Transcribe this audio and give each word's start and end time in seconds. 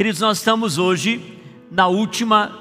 Queridos, 0.00 0.22
nós 0.22 0.38
estamos 0.38 0.78
hoje 0.78 1.20
na 1.70 1.86
última 1.86 2.58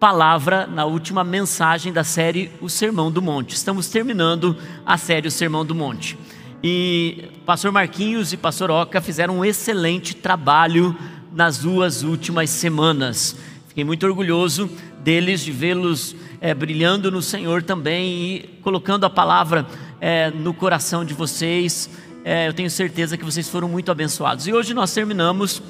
palavra, 0.00 0.66
na 0.66 0.84
última 0.84 1.22
mensagem 1.22 1.92
da 1.92 2.02
série 2.02 2.50
O 2.60 2.68
Sermão 2.68 3.08
do 3.08 3.22
Monte. 3.22 3.54
Estamos 3.54 3.86
terminando 3.86 4.56
a 4.84 4.98
série 4.98 5.28
O 5.28 5.30
Sermão 5.30 5.64
do 5.64 5.76
Monte. 5.76 6.18
E 6.60 7.28
pastor 7.46 7.70
Marquinhos 7.70 8.32
e 8.32 8.36
pastor 8.36 8.68
Oca 8.68 9.00
fizeram 9.00 9.38
um 9.38 9.44
excelente 9.44 10.12
trabalho 10.16 10.98
nas 11.32 11.58
duas 11.58 12.02
últimas 12.02 12.50
semanas. 12.50 13.36
Fiquei 13.68 13.84
muito 13.84 14.04
orgulhoso 14.04 14.68
deles, 15.04 15.40
de 15.40 15.52
vê-los 15.52 16.16
é, 16.40 16.52
brilhando 16.52 17.12
no 17.12 17.22
Senhor 17.22 17.62
também 17.62 18.10
e 18.10 18.58
colocando 18.60 19.06
a 19.06 19.10
palavra 19.10 19.64
é, 20.00 20.32
no 20.32 20.52
coração 20.52 21.04
de 21.04 21.14
vocês. 21.14 21.88
É, 22.24 22.48
eu 22.48 22.52
tenho 22.52 22.68
certeza 22.68 23.16
que 23.16 23.24
vocês 23.24 23.48
foram 23.48 23.68
muito 23.68 23.92
abençoados. 23.92 24.48
E 24.48 24.52
hoje 24.52 24.74
nós 24.74 24.92
terminamos 24.92 25.62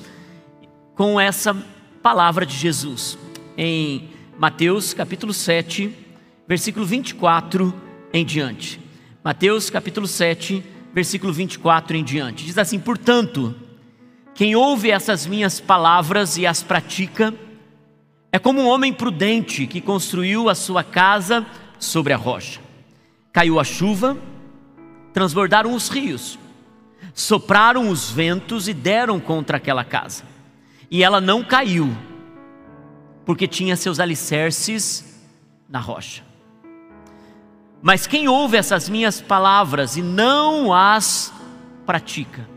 com 0.94 1.20
essa 1.20 1.54
palavra 2.02 2.44
de 2.44 2.56
Jesus 2.56 3.18
em 3.56 4.10
Mateus 4.38 4.92
capítulo 4.92 5.32
7, 5.32 5.94
versículo 6.46 6.84
24 6.84 7.72
em 8.12 8.24
diante. 8.24 8.80
Mateus 9.24 9.70
capítulo 9.70 10.06
7, 10.06 10.62
versículo 10.92 11.32
24 11.32 11.96
em 11.96 12.04
diante. 12.04 12.44
Diz 12.44 12.58
assim: 12.58 12.78
Portanto, 12.78 13.54
quem 14.34 14.54
ouve 14.54 14.90
essas 14.90 15.26
minhas 15.26 15.60
palavras 15.60 16.36
e 16.36 16.46
as 16.46 16.62
pratica, 16.62 17.32
é 18.30 18.38
como 18.38 18.60
um 18.60 18.68
homem 18.68 18.92
prudente 18.92 19.66
que 19.66 19.80
construiu 19.80 20.48
a 20.48 20.54
sua 20.54 20.82
casa 20.82 21.46
sobre 21.78 22.12
a 22.12 22.16
rocha. 22.16 22.60
Caiu 23.32 23.60
a 23.60 23.64
chuva, 23.64 24.16
transbordaram 25.12 25.74
os 25.74 25.88
rios, 25.88 26.38
sopraram 27.14 27.88
os 27.88 28.10
ventos 28.10 28.68
e 28.68 28.74
deram 28.74 29.20
contra 29.20 29.56
aquela 29.56 29.84
casa. 29.84 30.31
E 30.92 31.02
ela 31.02 31.20
não 31.20 31.42
caiu, 31.42 31.90
porque 33.26 33.48
tinha 33.48 33.74
seus 33.74 33.98
alicerces 33.98 35.20
na 35.68 35.80
rocha. 35.80 36.22
Mas 37.82 38.06
quem 38.06 38.28
ouve 38.28 38.56
essas 38.56 38.88
minhas 38.88 39.20
palavras 39.20 39.96
e 39.96 40.02
não 40.02 40.72
as 40.72 41.34
pratica, 41.84 42.48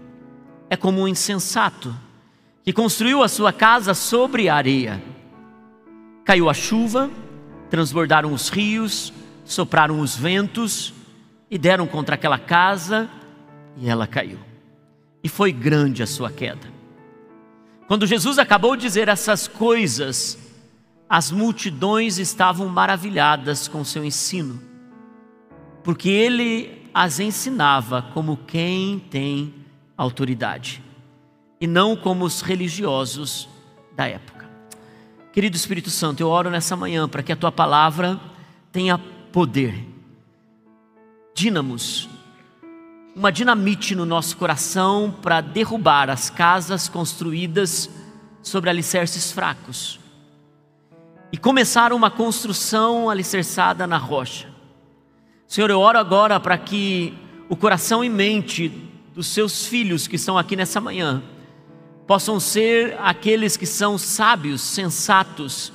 é 0.69 0.77
como 0.77 1.01
um 1.01 1.07
insensato 1.07 1.95
que 2.63 2.71
construiu 2.71 3.23
a 3.23 3.27
sua 3.27 3.51
casa 3.51 3.95
sobre 3.95 4.47
a 4.47 4.55
areia 4.55 5.01
Caiu 6.25 6.49
a 6.49 6.55
chuva, 6.55 7.11
transbordaram 7.69 8.33
os 8.33 8.49
rios, 8.49 9.13
sopraram 9.45 9.99
os 9.99 10.17
ventos 10.17 10.91
e 11.51 11.57
deram 11.57 11.85
contra 11.85 12.15
aquela 12.15 12.39
casa 12.39 13.07
e 13.77 13.87
ela 13.87 14.07
caiu. 14.07 14.39
E 15.23 15.29
foi 15.29 15.51
grande 15.51 16.01
a 16.01 16.07
sua 16.07 16.31
queda. 16.31 16.74
Quando 17.87 18.07
Jesus 18.07 18.39
acabou 18.39 18.75
de 18.75 18.81
dizer 18.81 19.07
essas 19.07 19.47
coisas, 19.47 20.39
as 21.07 21.31
multidões 21.31 22.17
estavam 22.17 22.67
maravilhadas 22.67 23.67
com 23.67 23.83
seu 23.83 24.03
ensino, 24.03 24.59
porque 25.83 26.09
ele 26.09 26.89
as 26.93 27.19
ensinava 27.19 28.01
como 28.13 28.37
quem 28.37 28.97
tem 28.97 29.53
autoridade, 29.95 30.81
e 31.61 31.67
não 31.67 31.95
como 31.95 32.25
os 32.25 32.41
religiosos 32.41 33.47
da 33.95 34.07
época. 34.07 34.49
Querido 35.31 35.55
Espírito 35.55 35.89
Santo, 35.89 36.21
eu 36.21 36.29
oro 36.29 36.49
nessa 36.49 36.75
manhã 36.75 37.07
para 37.07 37.21
que 37.21 37.31
a 37.31 37.35
tua 37.35 37.51
palavra 37.51 38.19
tenha 38.71 38.97
poder, 38.97 39.85
dínamos, 41.35 42.09
uma 43.15 43.31
dinamite 43.31 43.95
no 43.95 44.05
nosso 44.05 44.35
coração 44.35 45.15
para 45.21 45.39
derrubar 45.39 46.09
as 46.09 46.29
casas 46.29 46.89
construídas 46.89 47.89
sobre 48.43 48.69
alicerces 48.69 49.31
fracos 49.31 49.99
e 51.31 51.37
começar 51.37 51.93
uma 51.93 52.11
construção 52.11 53.09
alicerçada 53.09 53.87
na 53.87 53.97
rocha. 53.97 54.47
Senhor, 55.47 55.69
eu 55.69 55.79
oro 55.79 55.97
agora 55.97 56.39
para 56.39 56.57
que 56.57 57.13
o 57.47 57.55
coração 57.55 58.03
e 58.03 58.09
mente 58.09 58.69
dos 59.13 59.27
seus 59.27 59.65
filhos 59.65 60.07
que 60.07 60.17
estão 60.17 60.37
aqui 60.37 60.55
nessa 60.55 60.81
manhã 60.81 61.23
possam 62.05 62.39
ser 62.39 62.97
aqueles 62.99 63.55
que 63.55 63.65
são 63.65 63.97
sábios, 63.97 64.61
sensatos, 64.61 65.71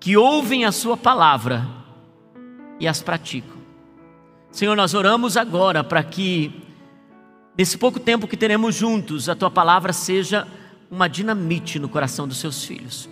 que 0.00 0.16
ouvem 0.16 0.64
a 0.64 0.72
Sua 0.72 0.96
palavra 0.96 1.66
e 2.80 2.88
as 2.88 3.00
praticam. 3.00 3.54
Senhor, 4.50 4.76
nós 4.76 4.94
oramos 4.94 5.36
agora 5.36 5.82
para 5.82 6.02
que, 6.04 6.62
nesse 7.56 7.78
pouco 7.78 7.98
tempo 8.00 8.26
que 8.26 8.36
teremos 8.36 8.74
juntos, 8.74 9.28
a 9.28 9.34
Tua 9.34 9.50
palavra 9.50 9.92
seja 9.92 10.46
uma 10.90 11.08
dinamite 11.08 11.78
no 11.78 11.88
coração 11.88 12.26
dos 12.26 12.38
Seus 12.38 12.64
filhos. 12.64 13.08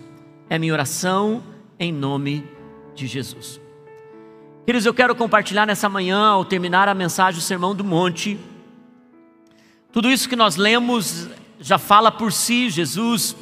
É 0.49 0.57
minha 0.59 0.73
oração 0.73 1.43
em 1.79 1.91
nome 1.91 2.47
de 2.95 3.07
Jesus. 3.07 3.59
Queridos, 4.65 4.85
eu 4.85 4.93
quero 4.93 5.15
compartilhar 5.15 5.65
nessa 5.65 5.89
manhã, 5.89 6.27
ao 6.27 6.45
terminar 6.45 6.87
a 6.87 6.93
mensagem 6.93 7.39
do 7.39 7.43
Sermão 7.43 7.75
do 7.75 7.83
Monte, 7.83 8.39
tudo 9.91 10.09
isso 10.09 10.27
que 10.27 10.35
nós 10.35 10.55
lemos 10.55 11.27
já 11.59 11.77
fala 11.77 12.11
por 12.11 12.31
si. 12.31 12.67
Jesus 12.69 13.35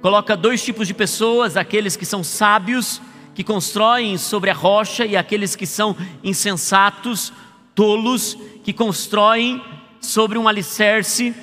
coloca 0.00 0.36
dois 0.36 0.62
tipos 0.62 0.86
de 0.86 0.94
pessoas: 0.94 1.56
aqueles 1.56 1.96
que 1.96 2.06
são 2.06 2.22
sábios, 2.22 3.02
que 3.34 3.42
constroem 3.42 4.16
sobre 4.16 4.50
a 4.50 4.54
rocha, 4.54 5.04
e 5.04 5.16
aqueles 5.16 5.56
que 5.56 5.66
são 5.66 5.96
insensatos, 6.22 7.32
tolos, 7.74 8.38
que 8.62 8.72
constroem 8.72 9.60
sobre 10.06 10.38
um 10.38 10.46
alicerce 10.46 11.34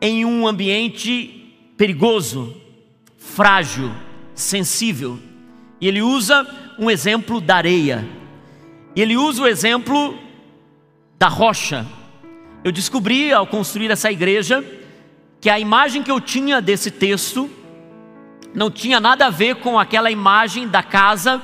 em 0.00 0.24
um 0.24 0.46
ambiente 0.46 1.52
perigoso, 1.76 2.56
frágil, 3.18 3.90
sensível. 4.34 5.18
E 5.80 5.88
ele 5.88 6.00
usa 6.00 6.46
um 6.78 6.88
exemplo 6.88 7.40
da 7.40 7.56
areia. 7.56 8.06
E 8.94 9.02
ele 9.02 9.16
usa 9.16 9.42
o 9.42 9.46
exemplo 9.46 10.16
da 11.18 11.26
rocha. 11.26 11.84
Eu 12.62 12.70
descobri 12.70 13.32
ao 13.32 13.46
construir 13.46 13.90
essa 13.90 14.10
igreja 14.10 14.64
que 15.40 15.50
a 15.50 15.58
imagem 15.58 16.02
que 16.02 16.10
eu 16.10 16.20
tinha 16.20 16.60
desse 16.60 16.90
texto 16.90 17.50
não 18.54 18.70
tinha 18.70 19.00
nada 19.00 19.26
a 19.26 19.30
ver 19.30 19.56
com 19.56 19.78
aquela 19.78 20.10
imagem 20.10 20.68
da 20.68 20.82
casa 20.82 21.42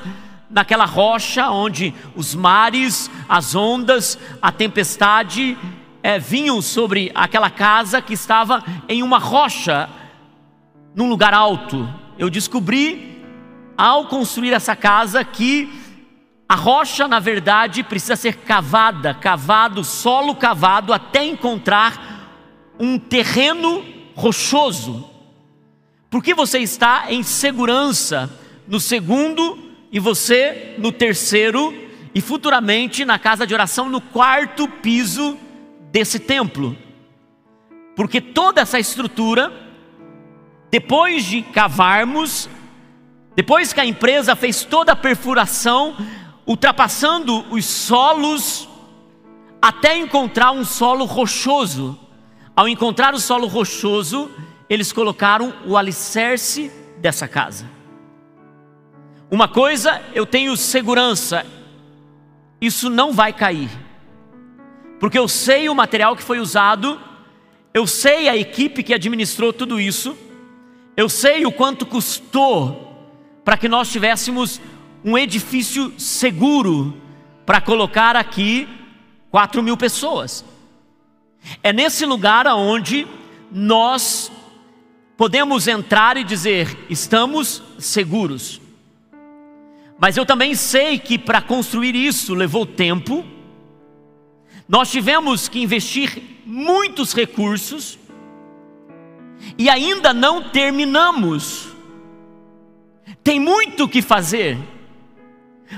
naquela 0.48 0.84
rocha 0.84 1.50
onde 1.50 1.92
os 2.14 2.34
mares, 2.34 3.10
as 3.28 3.54
ondas, 3.54 4.16
a 4.40 4.52
tempestade 4.52 5.56
é, 6.06 6.20
vinham 6.20 6.62
sobre 6.62 7.10
aquela 7.16 7.50
casa 7.50 8.00
que 8.00 8.14
estava 8.14 8.62
em 8.88 9.02
uma 9.02 9.18
rocha, 9.18 9.88
num 10.94 11.08
lugar 11.08 11.34
alto. 11.34 11.92
Eu 12.16 12.30
descobri, 12.30 13.20
ao 13.76 14.06
construir 14.06 14.52
essa 14.52 14.76
casa, 14.76 15.24
que 15.24 15.68
a 16.48 16.54
rocha, 16.54 17.08
na 17.08 17.18
verdade, 17.18 17.82
precisa 17.82 18.14
ser 18.14 18.36
cavada, 18.36 19.14
cavado, 19.14 19.82
solo 19.82 20.36
cavado, 20.36 20.92
até 20.92 21.24
encontrar 21.24 22.70
um 22.78 23.00
terreno 23.00 23.84
rochoso, 24.14 25.10
porque 26.08 26.34
você 26.34 26.60
está 26.60 27.06
em 27.08 27.24
segurança 27.24 28.30
no 28.68 28.78
segundo 28.78 29.58
e 29.90 29.98
você 29.98 30.76
no 30.78 30.92
terceiro 30.92 31.74
e 32.14 32.20
futuramente 32.20 33.04
na 33.04 33.18
casa 33.18 33.44
de 33.44 33.52
oração 33.52 33.88
no 33.88 34.00
quarto 34.00 34.68
piso 34.68 35.36
desse 35.96 36.18
templo. 36.18 36.76
Porque 37.94 38.20
toda 38.20 38.60
essa 38.60 38.78
estrutura, 38.78 39.50
depois 40.70 41.24
de 41.24 41.40
cavarmos, 41.40 42.50
depois 43.34 43.72
que 43.72 43.80
a 43.80 43.86
empresa 43.86 44.36
fez 44.36 44.62
toda 44.62 44.92
a 44.92 44.96
perfuração, 44.96 45.96
ultrapassando 46.46 47.46
os 47.50 47.64
solos, 47.64 48.68
até 49.60 49.96
encontrar 49.96 50.52
um 50.52 50.66
solo 50.66 51.06
rochoso, 51.06 51.98
ao 52.54 52.68
encontrar 52.68 53.14
o 53.14 53.18
solo 53.18 53.46
rochoso, 53.46 54.30
eles 54.68 54.92
colocaram 54.92 55.54
o 55.64 55.78
alicerce 55.78 56.70
dessa 56.98 57.26
casa. 57.26 57.70
Uma 59.30 59.48
coisa 59.48 60.02
eu 60.12 60.26
tenho 60.26 60.54
segurança, 60.58 61.46
isso 62.60 62.90
não 62.90 63.14
vai 63.14 63.32
cair, 63.32 63.85
porque 64.98 65.18
eu 65.18 65.28
sei 65.28 65.68
o 65.68 65.74
material 65.74 66.16
que 66.16 66.22
foi 66.22 66.38
usado, 66.38 67.00
eu 67.74 67.86
sei 67.86 68.28
a 68.28 68.36
equipe 68.36 68.82
que 68.82 68.94
administrou 68.94 69.52
tudo 69.52 69.80
isso, 69.80 70.16
eu 70.96 71.08
sei 71.08 71.44
o 71.44 71.52
quanto 71.52 71.84
custou 71.84 72.82
para 73.44 73.56
que 73.56 73.68
nós 73.68 73.92
tivéssemos 73.92 74.60
um 75.04 75.16
edifício 75.16 75.92
seguro 75.98 76.96
para 77.44 77.60
colocar 77.60 78.16
aqui 78.16 78.68
quatro 79.30 79.62
mil 79.62 79.76
pessoas. 79.76 80.44
É 81.62 81.72
nesse 81.72 82.04
lugar 82.04 82.46
aonde 82.46 83.06
nós 83.52 84.32
podemos 85.16 85.68
entrar 85.68 86.16
e 86.16 86.24
dizer: 86.24 86.76
estamos 86.90 87.62
seguros. 87.78 88.60
Mas 89.98 90.16
eu 90.16 90.26
também 90.26 90.54
sei 90.54 90.98
que 90.98 91.18
para 91.18 91.40
construir 91.40 91.94
isso 91.94 92.34
levou 92.34 92.66
tempo, 92.66 93.24
nós 94.68 94.90
tivemos 94.90 95.48
que 95.48 95.62
investir 95.62 96.22
muitos 96.44 97.12
recursos, 97.12 97.98
e 99.58 99.68
ainda 99.68 100.12
não 100.12 100.50
terminamos. 100.50 101.68
Tem 103.22 103.38
muito 103.38 103.84
o 103.84 103.88
que 103.88 104.02
fazer. 104.02 104.58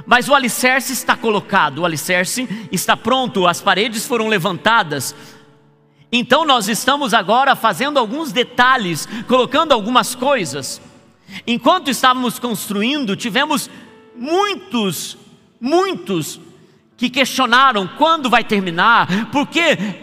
Mas 0.06 0.28
o 0.28 0.34
alicerce 0.34 0.92
está 0.92 1.16
colocado, 1.16 1.78
o 1.78 1.84
alicerce 1.84 2.48
está 2.70 2.96
pronto, 2.96 3.46
as 3.46 3.60
paredes 3.60 4.06
foram 4.06 4.28
levantadas. 4.28 5.14
Então 6.10 6.44
nós 6.44 6.68
estamos 6.68 7.12
agora 7.14 7.56
fazendo 7.56 7.98
alguns 7.98 8.32
detalhes, 8.32 9.06
colocando 9.26 9.72
algumas 9.72 10.14
coisas. 10.14 10.80
Enquanto 11.46 11.90
estávamos 11.90 12.38
construindo, 12.38 13.16
tivemos 13.16 13.70
muitos, 14.14 15.16
muitos 15.60 16.40
que 16.98 17.08
questionaram 17.08 17.88
quando 17.96 18.28
vai 18.28 18.42
terminar, 18.42 19.30
por 19.30 19.46
que 19.46 19.60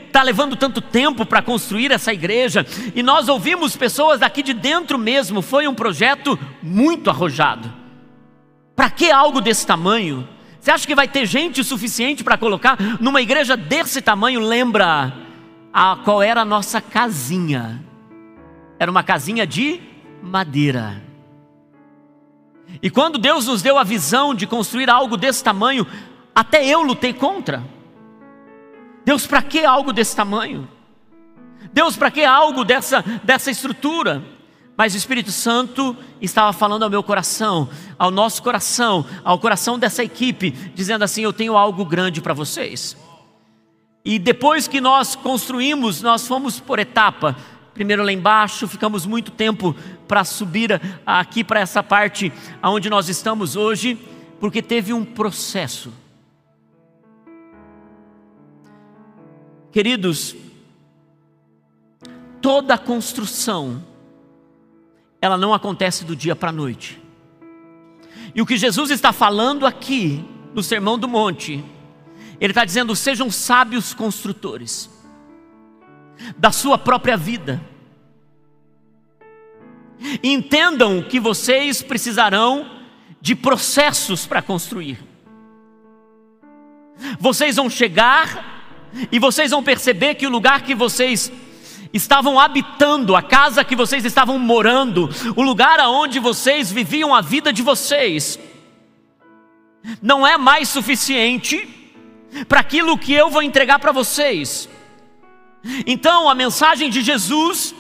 está 0.08 0.24
levando 0.24 0.56
tanto 0.56 0.80
tempo 0.80 1.26
para 1.26 1.42
construir 1.42 1.92
essa 1.92 2.14
igreja, 2.14 2.66
e 2.96 3.04
nós 3.04 3.28
ouvimos 3.28 3.76
pessoas 3.76 4.22
daqui 4.22 4.42
de 4.42 4.54
dentro 4.54 4.98
mesmo, 4.98 5.42
foi 5.42 5.68
um 5.68 5.76
projeto 5.76 6.40
muito 6.64 7.10
arrojado. 7.10 7.72
Para 8.74 8.90
que 8.90 9.12
algo 9.12 9.42
desse 9.42 9.68
tamanho? 9.68 10.26
Você 10.58 10.72
acha 10.72 10.88
que 10.88 10.96
vai 10.96 11.06
ter 11.06 11.26
gente 11.26 11.62
suficiente 11.66 12.24
para 12.24 12.38
colocar 12.38 12.78
numa 13.02 13.22
igreja 13.22 13.58
desse 13.58 14.02
tamanho? 14.02 14.40
Lembra 14.40 15.14
a, 15.74 15.98
qual 15.98 16.24
era 16.24 16.42
a 16.42 16.46
nossa 16.46 16.80
casinha? 16.80 17.84
Era 18.80 18.90
uma 18.90 19.04
casinha 19.04 19.46
de 19.46 19.82
madeira. 20.24 21.04
E 22.82 22.90
quando 22.90 23.18
Deus 23.18 23.48
nos 23.48 23.62
deu 23.62 23.78
a 23.78 23.84
visão 23.84 24.34
de 24.34 24.48
construir 24.48 24.90
algo 24.90 25.18
desse 25.18 25.44
tamanho, 25.44 25.86
até 26.36 26.66
eu 26.66 26.84
lutei 26.84 27.14
contra. 27.14 27.64
Deus, 29.06 29.26
para 29.26 29.42
que 29.42 29.64
algo 29.64 29.94
desse 29.94 30.14
tamanho? 30.14 30.68
Deus, 31.72 31.96
para 31.96 32.12
que 32.12 32.26
algo 32.26 32.66
dessa, 32.66 33.02
dessa 33.24 33.50
estrutura? 33.50 34.22
Mas 34.78 34.94
o 34.94 34.98
Espírito 34.98 35.32
Santo 35.32 35.96
estava 36.22 36.52
falando 36.52 36.84
ao 36.84 36.90
meu 36.90 37.02
coração, 37.02 37.70
ao 37.98 38.12
nosso 38.12 38.44
coração, 38.44 39.06
ao 39.24 39.40
coração 39.40 39.80
dessa 39.80 40.04
equipe, 40.04 40.52
dizendo 40.52 41.04
assim: 41.04 41.22
Eu 41.22 41.32
tenho 41.32 41.56
algo 41.56 41.86
grande 41.86 42.22
para 42.22 42.34
vocês. 42.34 42.98
E 44.04 44.20
depois 44.20 44.68
que 44.68 44.82
nós 44.82 45.16
construímos, 45.16 46.02
nós 46.02 46.28
fomos 46.28 46.60
por 46.60 46.78
etapa. 46.78 47.36
Primeiro 47.74 48.04
lá 48.04 48.12
embaixo, 48.12 48.68
ficamos 48.68 49.06
muito 49.06 49.32
tempo 49.32 49.76
para 50.08 50.24
subir 50.24 50.82
aqui 51.06 51.44
para 51.44 51.60
essa 51.60 51.82
parte 51.82 52.32
onde 52.62 52.90
nós 52.90 53.10
estamos 53.10 53.56
hoje, 53.56 53.98
porque 54.40 54.62
teve 54.62 54.94
um 54.94 55.04
processo. 55.04 55.92
Queridos, 59.76 60.34
toda 62.42 62.78
construção, 62.78 63.86
ela 65.22 65.38
não 65.38 65.54
acontece 65.54 66.06
do 66.06 66.16
dia 66.16 66.34
para 66.34 66.48
a 66.48 66.54
noite. 66.54 66.98
E 68.34 68.42
o 68.42 68.46
que 68.46 68.56
Jesus 68.56 68.90
está 68.90 69.12
falando 69.12 69.66
aqui, 69.66 70.24
no 70.54 70.64
Sermão 70.64 70.98
do 70.98 71.10
Monte, 71.10 71.62
Ele 72.40 72.52
está 72.52 72.64
dizendo: 72.64 72.96
sejam 72.96 73.30
sábios 73.30 73.94
construtores 73.94 74.90
da 76.38 76.54
sua 76.54 76.78
própria 76.78 77.18
vida. 77.18 77.62
Entendam 80.24 81.04
que 81.04 81.20
vocês 81.20 81.82
precisarão 81.82 82.80
de 83.20 83.36
processos 83.36 84.26
para 84.26 84.42
construir. 84.42 84.98
Vocês 87.20 87.58
vão 87.58 87.70
chegar 87.70 88.55
e 89.12 89.20
vocês 89.20 89.52
vão 89.52 89.64
perceber 89.64 90.16
que 90.16 90.28
o 90.28 90.30
lugar 90.30 90.62
que 90.62 90.76
vocês 90.76 91.32
estavam 91.94 92.40
habitando, 92.40 93.16
a 93.16 93.22
casa 93.22 93.64
que 93.64 93.76
vocês 93.76 94.04
estavam 94.04 94.38
morando, 94.38 95.10
o 95.36 95.42
lugar 95.42 95.80
aonde 95.80 96.20
vocês 96.20 96.72
viviam 96.72 97.16
a 97.16 97.22
vida 97.22 97.54
de 97.54 97.62
vocês, 97.62 98.40
não 100.02 100.26
é 100.26 100.38
mais 100.38 100.68
suficiente 100.70 101.68
para 102.48 102.60
aquilo 102.60 102.98
que 102.98 103.14
eu 103.14 103.30
vou 103.30 103.42
entregar 103.42 103.80
para 103.80 103.92
vocês. 103.92 104.68
Então, 105.86 106.30
a 106.30 106.36
mensagem 106.36 106.90
de 106.90 107.02
Jesus, 107.02 107.74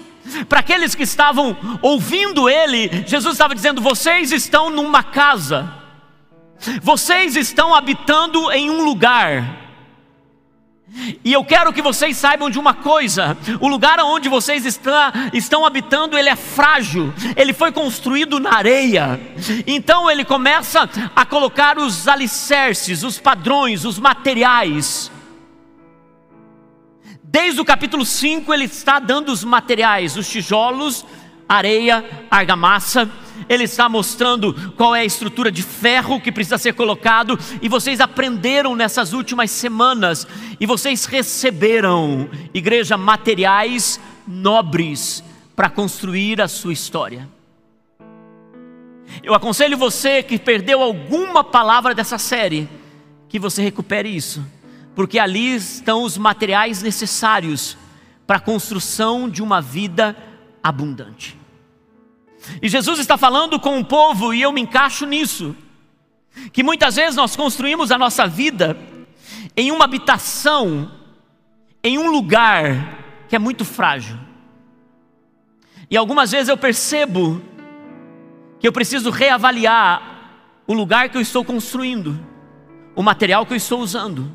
para 0.47 0.61
aqueles 0.61 0.95
que 0.95 1.03
estavam 1.03 1.57
ouvindo 1.81 2.49
Ele, 2.49 3.03
Jesus 3.05 3.33
estava 3.33 3.53
dizendo: 3.53 3.81
vocês 3.81 4.31
estão 4.31 4.69
numa 4.69 5.03
casa, 5.03 5.71
vocês 6.81 7.35
estão 7.35 7.75
habitando 7.75 8.51
em 8.51 8.69
um 8.69 8.83
lugar, 8.83 9.64
e 11.23 11.33
eu 11.33 11.43
quero 11.43 11.73
que 11.73 11.81
vocês 11.81 12.15
saibam 12.15 12.49
de 12.49 12.59
uma 12.59 12.73
coisa: 12.73 13.37
o 13.59 13.67
lugar 13.67 13.99
onde 13.99 14.29
vocês 14.29 14.65
está, 14.65 15.11
estão 15.33 15.65
habitando, 15.65 16.17
ele 16.17 16.29
é 16.29 16.35
frágil, 16.35 17.13
ele 17.35 17.53
foi 17.53 17.71
construído 17.71 18.39
na 18.39 18.53
areia. 18.53 19.19
Então 19.65 20.09
ele 20.09 20.23
começa 20.23 20.89
a 21.15 21.25
colocar 21.25 21.77
os 21.77 22.07
alicerces, 22.07 23.03
os 23.03 23.19
padrões, 23.19 23.83
os 23.83 23.99
materiais. 23.99 25.11
Desde 27.23 27.59
o 27.59 27.65
capítulo 27.65 28.05
5 28.05 28.53
ele 28.53 28.65
está 28.65 28.99
dando 28.99 29.29
os 29.29 29.43
materiais, 29.43 30.15
os 30.15 30.29
tijolos, 30.29 31.05
areia, 31.49 32.05
argamassa 32.31 33.09
ele 33.47 33.63
está 33.63 33.87
mostrando 33.87 34.53
qual 34.73 34.95
é 34.95 35.01
a 35.01 35.05
estrutura 35.05 35.51
de 35.51 35.61
ferro 35.61 36.19
que 36.19 36.31
precisa 36.31 36.57
ser 36.57 36.73
colocado, 36.73 37.37
e 37.61 37.69
vocês 37.69 37.99
aprenderam 37.99 38.75
nessas 38.75 39.13
últimas 39.13 39.51
semanas, 39.51 40.27
e 40.59 40.65
vocês 40.65 41.05
receberam, 41.05 42.29
igreja, 42.53 42.97
materiais 42.97 43.99
nobres 44.27 45.23
para 45.55 45.69
construir 45.69 46.41
a 46.41 46.47
sua 46.47 46.73
história. 46.73 47.27
Eu 49.23 49.33
aconselho 49.33 49.77
você 49.77 50.21
que 50.23 50.37
perdeu 50.37 50.81
alguma 50.81 51.43
palavra 51.43 51.93
dessa 51.93 52.17
série, 52.17 52.67
que 53.29 53.39
você 53.39 53.61
recupere 53.61 54.09
isso, 54.09 54.45
porque 54.95 55.19
ali 55.19 55.55
estão 55.55 56.03
os 56.03 56.17
materiais 56.17 56.81
necessários 56.81 57.77
para 58.25 58.37
a 58.37 58.41
construção 58.41 59.29
de 59.29 59.41
uma 59.41 59.61
vida 59.61 60.15
abundante. 60.63 61.37
E 62.61 62.69
Jesus 62.69 62.99
está 62.99 63.17
falando 63.17 63.59
com 63.59 63.79
o 63.79 63.85
povo, 63.85 64.33
e 64.33 64.41
eu 64.41 64.51
me 64.51 64.61
encaixo 64.61 65.05
nisso, 65.05 65.55
que 66.51 66.63
muitas 66.63 66.95
vezes 66.95 67.15
nós 67.15 67.35
construímos 67.35 67.91
a 67.91 67.97
nossa 67.97 68.27
vida 68.27 68.77
em 69.55 69.71
uma 69.71 69.85
habitação, 69.85 70.91
em 71.83 71.97
um 71.97 72.09
lugar 72.11 73.25
que 73.27 73.35
é 73.35 73.39
muito 73.39 73.63
frágil. 73.63 74.17
E 75.89 75.95
algumas 75.95 76.31
vezes 76.31 76.49
eu 76.49 76.57
percebo 76.57 77.41
que 78.59 78.67
eu 78.67 78.71
preciso 78.71 79.09
reavaliar 79.09 80.15
o 80.67 80.73
lugar 80.73 81.09
que 81.09 81.17
eu 81.17 81.21
estou 81.21 81.45
construindo, 81.45 82.19
o 82.95 83.03
material 83.03 83.45
que 83.45 83.53
eu 83.53 83.57
estou 83.57 83.79
usando 83.79 84.31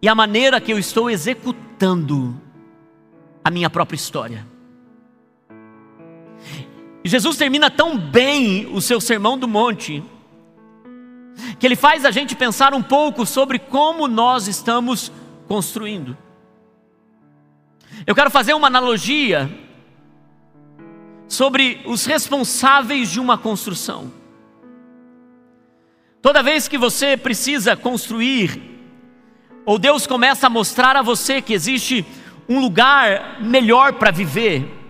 e 0.00 0.08
a 0.08 0.14
maneira 0.14 0.60
que 0.60 0.72
eu 0.72 0.78
estou 0.78 1.10
executando 1.10 2.40
a 3.42 3.50
minha 3.50 3.68
própria 3.68 3.96
história. 3.96 4.53
E 7.04 7.08
Jesus 7.08 7.36
termina 7.36 7.70
tão 7.70 7.98
bem 7.98 8.66
o 8.72 8.80
seu 8.80 8.98
sermão 8.98 9.36
do 9.36 9.46
monte, 9.46 10.02
que 11.58 11.66
ele 11.66 11.76
faz 11.76 12.06
a 12.06 12.10
gente 12.10 12.34
pensar 12.34 12.72
um 12.72 12.82
pouco 12.82 13.26
sobre 13.26 13.58
como 13.58 14.08
nós 14.08 14.48
estamos 14.48 15.12
construindo. 15.46 16.16
Eu 18.06 18.14
quero 18.14 18.30
fazer 18.30 18.54
uma 18.54 18.68
analogia 18.68 19.50
sobre 21.28 21.82
os 21.84 22.06
responsáveis 22.06 23.10
de 23.10 23.20
uma 23.20 23.36
construção. 23.36 24.10
Toda 26.22 26.42
vez 26.42 26.66
que 26.66 26.78
você 26.78 27.18
precisa 27.18 27.76
construir, 27.76 28.62
ou 29.66 29.78
Deus 29.78 30.06
começa 30.06 30.46
a 30.46 30.50
mostrar 30.50 30.96
a 30.96 31.02
você 31.02 31.42
que 31.42 31.52
existe 31.52 32.04
um 32.48 32.60
lugar 32.60 33.42
melhor 33.42 33.94
para 33.94 34.10
viver, 34.10 34.83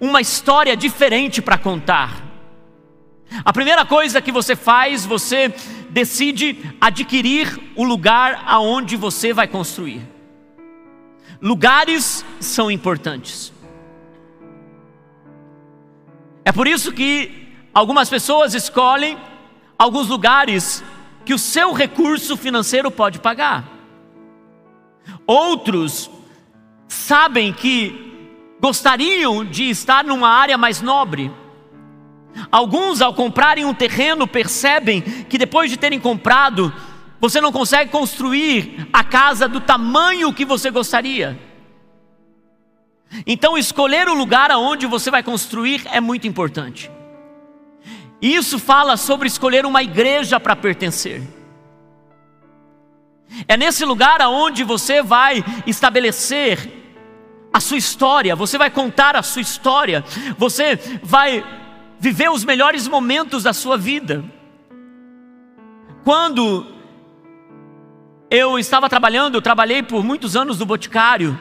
uma 0.00 0.20
história 0.20 0.76
diferente 0.76 1.40
para 1.40 1.58
contar. 1.58 2.24
A 3.44 3.52
primeira 3.52 3.84
coisa 3.84 4.20
que 4.20 4.32
você 4.32 4.54
faz, 4.54 5.04
você 5.04 5.52
decide 5.90 6.58
adquirir 6.80 7.58
o 7.74 7.84
lugar 7.84 8.42
aonde 8.46 8.96
você 8.96 9.32
vai 9.32 9.48
construir. 9.48 10.00
Lugares 11.40 12.24
são 12.40 12.70
importantes. 12.70 13.52
É 16.44 16.52
por 16.52 16.66
isso 16.66 16.92
que 16.92 17.48
algumas 17.74 18.08
pessoas 18.08 18.54
escolhem 18.54 19.18
alguns 19.78 20.08
lugares 20.08 20.82
que 21.24 21.34
o 21.34 21.38
seu 21.38 21.72
recurso 21.72 22.36
financeiro 22.36 22.90
pode 22.90 23.18
pagar. 23.18 23.68
Outros 25.26 26.08
sabem 26.88 27.52
que 27.52 28.15
gostariam 28.60 29.44
de 29.44 29.70
estar 29.70 30.04
numa 30.04 30.28
área 30.28 30.56
mais 30.56 30.80
nobre. 30.80 31.30
Alguns, 32.50 33.00
ao 33.00 33.14
comprarem 33.14 33.64
um 33.64 33.74
terreno, 33.74 34.26
percebem 34.26 35.00
que 35.00 35.38
depois 35.38 35.70
de 35.70 35.76
terem 35.76 35.98
comprado, 35.98 36.72
você 37.20 37.40
não 37.40 37.50
consegue 37.50 37.90
construir 37.90 38.88
a 38.92 39.02
casa 39.02 39.48
do 39.48 39.60
tamanho 39.60 40.32
que 40.32 40.44
você 40.44 40.70
gostaria. 40.70 41.38
Então, 43.26 43.56
escolher 43.56 44.08
o 44.08 44.14
lugar 44.14 44.50
aonde 44.50 44.86
você 44.86 45.10
vai 45.10 45.22
construir 45.22 45.82
é 45.86 46.00
muito 46.00 46.26
importante. 46.26 46.90
Isso 48.20 48.58
fala 48.58 48.96
sobre 48.96 49.28
escolher 49.28 49.64
uma 49.64 49.82
igreja 49.82 50.40
para 50.40 50.56
pertencer. 50.56 51.22
É 53.48 53.56
nesse 53.56 53.84
lugar 53.84 54.20
aonde 54.20 54.64
você 54.64 55.02
vai 55.02 55.44
estabelecer 55.66 56.85
a 57.56 57.60
sua 57.60 57.78
história, 57.78 58.36
você 58.36 58.58
vai 58.58 58.68
contar 58.68 59.16
a 59.16 59.22
sua 59.22 59.40
história, 59.40 60.04
você 60.36 60.78
vai 61.02 61.42
viver 61.98 62.28
os 62.28 62.44
melhores 62.44 62.86
momentos 62.86 63.44
da 63.44 63.54
sua 63.54 63.78
vida. 63.78 64.22
Quando 66.04 66.66
eu 68.30 68.58
estava 68.58 68.90
trabalhando, 68.90 69.36
eu 69.36 69.40
trabalhei 69.40 69.82
por 69.82 70.04
muitos 70.04 70.36
anos 70.36 70.58
no 70.58 70.66
Boticário, 70.66 71.38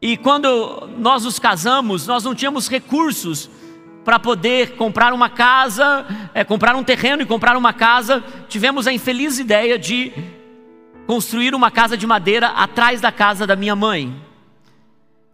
e 0.00 0.16
quando 0.16 0.88
nós 0.96 1.24
nos 1.24 1.38
casamos, 1.38 2.06
nós 2.06 2.24
não 2.24 2.34
tínhamos 2.34 2.66
recursos 2.66 3.50
para 4.06 4.18
poder 4.18 4.76
comprar 4.76 5.12
uma 5.12 5.28
casa, 5.28 6.06
é, 6.32 6.42
comprar 6.42 6.74
um 6.74 6.82
terreno 6.82 7.20
e 7.20 7.26
comprar 7.26 7.54
uma 7.54 7.74
casa. 7.74 8.24
Tivemos 8.48 8.86
a 8.86 8.92
infeliz 8.92 9.38
ideia 9.38 9.78
de 9.78 10.10
construir 11.06 11.54
uma 11.54 11.70
casa 11.70 11.98
de 11.98 12.06
madeira 12.06 12.48
atrás 12.48 12.98
da 13.00 13.12
casa 13.12 13.46
da 13.46 13.54
minha 13.54 13.76
mãe. 13.76 14.31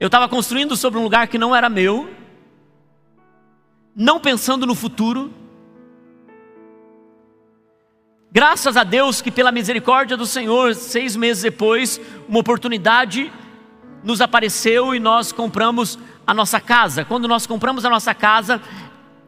Eu 0.01 0.07
estava 0.07 0.29
construindo 0.29 0.77
sobre 0.77 0.97
um 0.99 1.03
lugar 1.03 1.27
que 1.27 1.39
não 1.39 1.55
era 1.55 1.69
meu, 1.69 2.09
não 3.97 4.21
pensando 4.21 4.65
no 4.65 4.77
futuro. 4.77 5.33
Graças 8.31 8.77
a 8.77 8.85
Deus 8.85 9.21
que, 9.21 9.31
pela 9.31 9.51
misericórdia 9.51 10.17
do 10.17 10.25
Senhor, 10.25 10.73
seis 10.77 11.17
meses 11.17 11.43
depois, 11.43 12.01
uma 12.29 12.39
oportunidade 12.39 13.33
nos 14.05 14.21
apareceu 14.21 14.95
e 14.95 15.01
nós 15.01 15.33
compramos 15.33 15.99
a 16.25 16.33
nossa 16.33 16.61
casa. 16.61 17.05
Quando 17.05 17.27
nós 17.27 17.45
compramos 17.45 17.85
a 17.85 17.91
nossa 17.91 18.15
casa, 18.15 18.63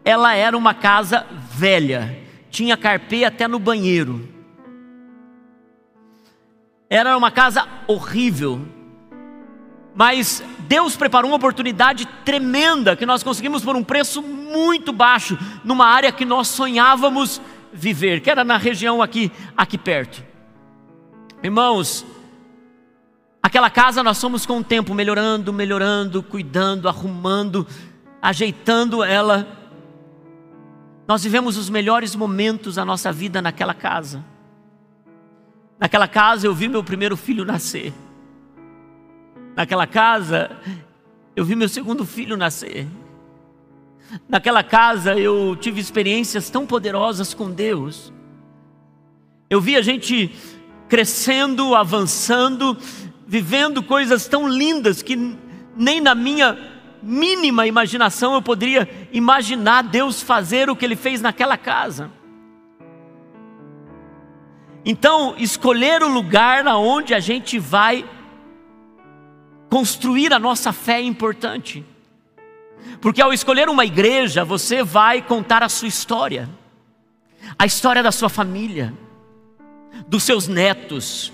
ela 0.05 0.35
era 0.37 0.57
uma 0.57 0.73
casa 0.73 1.27
velha, 1.51 2.17
tinha 2.49 2.77
carpê 2.77 3.25
até 3.25 3.49
no 3.49 3.59
banheiro. 3.59 4.29
Era 6.89 7.17
uma 7.17 7.33
casa 7.33 7.67
horrível, 7.89 8.65
mas 9.95 10.43
Deus 10.61 10.97
preparou 10.97 11.31
uma 11.31 11.37
oportunidade 11.37 12.07
tremenda 12.25 12.97
que 12.97 13.07
nós 13.07 13.23
conseguimos 13.23 13.63
por 13.63 13.77
um 13.77 13.83
preço 13.83 14.23
muito 14.23 14.93
baixo, 14.93 15.39
numa 15.65 15.87
área 15.87 16.13
que 16.13 16.25
nós 16.25 16.49
sonhávamos 16.49 17.41
viver, 17.73 18.21
que 18.21 18.31
era 18.31 18.45
na 18.45 18.57
região 18.57 19.03
aqui, 19.03 19.31
aqui 19.57 19.77
perto. 19.77 20.25
Irmãos, 21.43 22.05
aquela 23.43 23.71
casa 23.71 24.03
nós 24.03 24.21
fomos 24.21 24.45
com 24.45 24.59
o 24.59 24.65
tempo 24.65 24.95
melhorando, 24.95 25.53
melhorando, 25.53 26.23
cuidando, 26.23 26.89
arrumando, 26.89 27.67
ajeitando 28.21 29.03
ela. 29.03 29.47
Nós 31.09 31.25
vivemos 31.25 31.57
os 31.57 31.69
melhores 31.71 32.15
momentos 32.15 32.77
da 32.77 32.85
nossa 32.85 33.11
vida 33.11 33.41
naquela 33.43 33.75
casa. 33.75 34.25
Naquela 35.79 36.07
casa 36.07 36.47
eu 36.47 36.55
vi 36.55 36.69
meu 36.69 36.85
primeiro 36.85 37.17
filho 37.17 37.45
nascer. 37.45 37.93
Naquela 39.57 39.87
casa, 39.87 40.51
eu 41.35 41.45
vi 41.45 41.55
meu 41.57 41.69
segundo 41.69 42.05
filho 42.05 42.37
nascer. 42.37 42.87
Naquela 44.29 44.63
casa, 44.63 45.15
eu 45.15 45.57
tive 45.57 45.81
experiências 45.81 46.51
tão 46.51 46.67
poderosas 46.67 47.35
com 47.35 47.51
Deus. 47.51 48.13
Eu 49.49 49.61
vi 49.61 49.77
a 49.77 49.83
gente 49.83 50.31
crescendo, 50.89 51.75
avançando, 51.75 52.77
vivendo 53.27 53.83
coisas 53.83 54.27
tão 54.27 54.49
lindas 54.49 55.03
que 55.03 55.37
nem 55.77 56.01
na 56.01 56.15
minha 56.15 56.59
mínima 57.03 57.67
imaginação 57.67 58.35
eu 58.35 58.43
poderia 58.43 58.89
imaginar 59.13 59.83
Deus 59.83 60.21
fazer 60.23 60.69
o 60.69 60.77
que 60.77 60.85
Ele 60.85 60.97
fez 60.97 61.21
naquela 61.21 61.57
casa. 61.57 62.11
Então, 64.85 65.35
escolher 65.37 66.03
o 66.03 66.09
lugar 66.09 66.67
onde 66.67 67.15
a 67.15 67.21
gente 67.21 67.59
vai 67.59 68.05
construir 69.71 70.33
a 70.35 70.39
nossa 70.39 70.73
fé 70.73 70.95
é 70.95 71.03
importante. 71.03 71.85
Porque 73.01 73.23
ao 73.23 73.33
escolher 73.33 73.69
uma 73.69 73.85
igreja, 73.85 74.45
você 74.45 74.83
vai 74.83 75.23
contar 75.23 75.63
a 75.63 75.69
sua 75.69 75.89
história, 75.89 76.51
a 77.59 77.65
história 77.65 78.03
da 78.03 78.11
sua 78.11 78.29
família, 78.29 78.93
dos 80.09 80.25
seus 80.25 80.49
netos. 80.49 81.33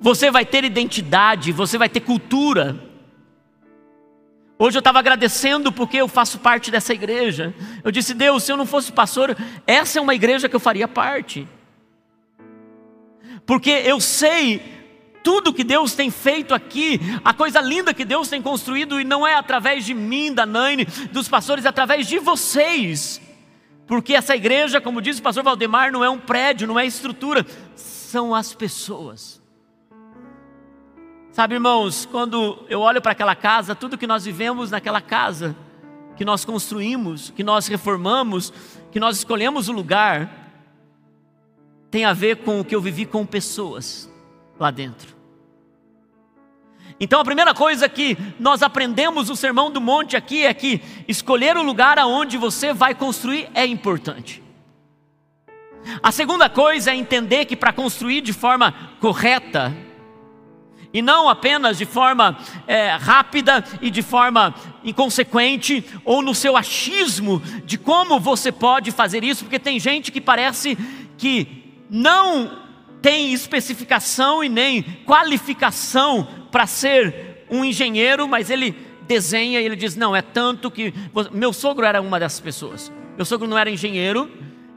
Você 0.00 0.30
vai 0.30 0.44
ter 0.44 0.64
identidade, 0.64 1.52
você 1.52 1.78
vai 1.78 1.88
ter 1.88 2.00
cultura. 2.00 2.84
Hoje 4.58 4.76
eu 4.76 4.80
estava 4.80 4.98
agradecendo 4.98 5.70
porque 5.70 5.98
eu 5.98 6.08
faço 6.08 6.40
parte 6.40 6.70
dessa 6.70 6.92
igreja. 6.92 7.54
Eu 7.84 7.92
disse, 7.92 8.12
Deus, 8.12 8.42
se 8.42 8.50
eu 8.50 8.56
não 8.56 8.66
fosse 8.66 8.90
pastor, 8.90 9.36
essa 9.66 9.98
é 9.98 10.02
uma 10.02 10.14
igreja 10.14 10.48
que 10.48 10.56
eu 10.56 10.60
faria 10.60 10.88
parte. 10.88 11.46
Porque 13.46 13.70
eu 13.70 14.00
sei 14.00 14.77
tudo 15.22 15.52
que 15.52 15.64
Deus 15.64 15.94
tem 15.94 16.10
feito 16.10 16.54
aqui, 16.54 17.00
a 17.24 17.32
coisa 17.32 17.60
linda 17.60 17.94
que 17.94 18.04
Deus 18.04 18.28
tem 18.28 18.40
construído, 18.40 19.00
e 19.00 19.04
não 19.04 19.26
é 19.26 19.34
através 19.34 19.84
de 19.84 19.94
mim, 19.94 20.32
da 20.32 20.46
Naine, 20.46 20.84
dos 21.12 21.28
pastores, 21.28 21.64
é 21.64 21.68
através 21.68 22.06
de 22.06 22.18
vocês. 22.18 23.20
Porque 23.86 24.14
essa 24.14 24.36
igreja, 24.36 24.80
como 24.80 25.00
diz 25.00 25.18
o 25.18 25.22
pastor 25.22 25.42
Valdemar, 25.42 25.90
não 25.90 26.04
é 26.04 26.10
um 26.10 26.18
prédio, 26.18 26.66
não 26.66 26.78
é 26.78 26.86
estrutura, 26.86 27.46
são 27.74 28.34
as 28.34 28.54
pessoas. 28.54 29.40
Sabe, 31.32 31.54
irmãos, 31.54 32.06
quando 32.06 32.64
eu 32.68 32.80
olho 32.80 33.00
para 33.00 33.12
aquela 33.12 33.34
casa, 33.34 33.74
tudo 33.74 33.98
que 33.98 34.06
nós 34.06 34.24
vivemos 34.24 34.70
naquela 34.70 35.00
casa, 35.00 35.54
que 36.16 36.24
nós 36.24 36.44
construímos, 36.44 37.30
que 37.30 37.44
nós 37.44 37.68
reformamos, 37.68 38.52
que 38.90 38.98
nós 38.98 39.18
escolhemos 39.18 39.68
o 39.68 39.72
lugar, 39.72 40.50
tem 41.90 42.04
a 42.04 42.12
ver 42.12 42.38
com 42.38 42.60
o 42.60 42.64
que 42.64 42.74
eu 42.74 42.80
vivi 42.80 43.06
com 43.06 43.24
pessoas 43.24 44.07
lá 44.58 44.70
dentro. 44.70 45.16
Então 47.00 47.20
a 47.20 47.24
primeira 47.24 47.54
coisa 47.54 47.88
que 47.88 48.16
nós 48.40 48.62
aprendemos 48.62 49.28
no 49.28 49.36
Sermão 49.36 49.70
do 49.70 49.80
Monte 49.80 50.16
aqui 50.16 50.44
é 50.44 50.52
que 50.52 50.80
escolher 51.06 51.56
o 51.56 51.62
lugar 51.62 51.98
aonde 51.98 52.36
você 52.36 52.72
vai 52.72 52.94
construir 52.94 53.48
é 53.54 53.64
importante. 53.64 54.42
A 56.02 56.10
segunda 56.10 56.48
coisa 56.48 56.90
é 56.90 56.96
entender 56.96 57.44
que 57.44 57.56
para 57.56 57.72
construir 57.72 58.20
de 58.20 58.32
forma 58.32 58.74
correta, 59.00 59.74
e 60.92 61.02
não 61.02 61.28
apenas 61.28 61.78
de 61.78 61.84
forma 61.84 62.36
é, 62.66 62.90
rápida 62.90 63.62
e 63.80 63.90
de 63.90 64.02
forma 64.02 64.54
inconsequente, 64.82 65.84
ou 66.04 66.20
no 66.22 66.34
seu 66.34 66.56
achismo 66.56 67.40
de 67.64 67.78
como 67.78 68.18
você 68.18 68.50
pode 68.50 68.90
fazer 68.90 69.22
isso, 69.22 69.44
porque 69.44 69.58
tem 69.58 69.78
gente 69.78 70.10
que 70.10 70.20
parece 70.20 70.76
que 71.16 71.84
não 71.90 72.67
tem 73.00 73.32
especificação 73.32 74.42
e 74.42 74.48
nem 74.48 74.82
qualificação 75.04 76.26
para 76.50 76.66
ser 76.66 77.44
um 77.50 77.64
engenheiro, 77.64 78.28
mas 78.28 78.50
ele 78.50 78.74
desenha 79.06 79.60
e 79.60 79.64
ele 79.64 79.76
diz: 79.76 79.96
não, 79.96 80.14
é 80.14 80.22
tanto 80.22 80.70
que. 80.70 80.92
Meu 81.32 81.52
sogro 81.52 81.84
era 81.84 82.00
uma 82.00 82.20
dessas 82.20 82.40
pessoas. 82.40 82.92
Meu 83.16 83.24
sogro 83.24 83.48
não 83.48 83.58
era 83.58 83.70
engenheiro, 83.70 84.30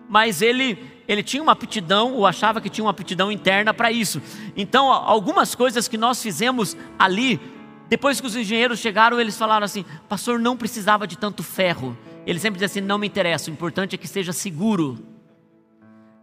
mas 0.10 0.42
ele, 0.42 0.78
ele 1.08 1.22
tinha 1.22 1.44
uma 1.44 1.52
aptidão, 1.52 2.14
ou 2.14 2.26
achava 2.26 2.60
que 2.60 2.70
tinha 2.70 2.84
uma 2.84 2.92
aptidão 2.92 3.32
interna 3.32 3.74
para 3.74 3.92
isso. 3.92 4.22
Então, 4.56 4.92
algumas 4.92 5.54
coisas 5.54 5.88
que 5.88 5.98
nós 5.98 6.22
fizemos 6.22 6.76
ali, 6.98 7.40
depois 7.88 8.20
que 8.20 8.26
os 8.26 8.36
engenheiros 8.36 8.80
chegaram, 8.80 9.20
eles 9.20 9.38
falaram 9.38 9.66
assim: 9.66 9.86
Pastor, 10.08 10.40
não 10.40 10.56
precisava 10.56 11.06
de 11.06 11.18
tanto 11.18 11.44
ferro. 11.44 11.98
Ele 12.26 12.40
sempre 12.40 12.60
dizia 12.60 12.68
assim: 12.68 12.82
Não 12.82 12.98
me 12.98 13.08
interessa, 13.08 13.50
o 13.50 13.54
importante 13.54 13.96
é 13.96 13.98
que 13.98 14.08
seja 14.08 14.32
seguro. 14.32 15.11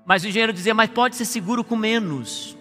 Mas 0.08 0.24
o 0.24 0.28
engenheiro 0.28 0.54
dizia: 0.54 0.72
Mas 0.72 0.88
pode 0.88 1.16
ser 1.16 1.26
seguro 1.26 1.62
com 1.62 1.76
menos. 1.76 2.56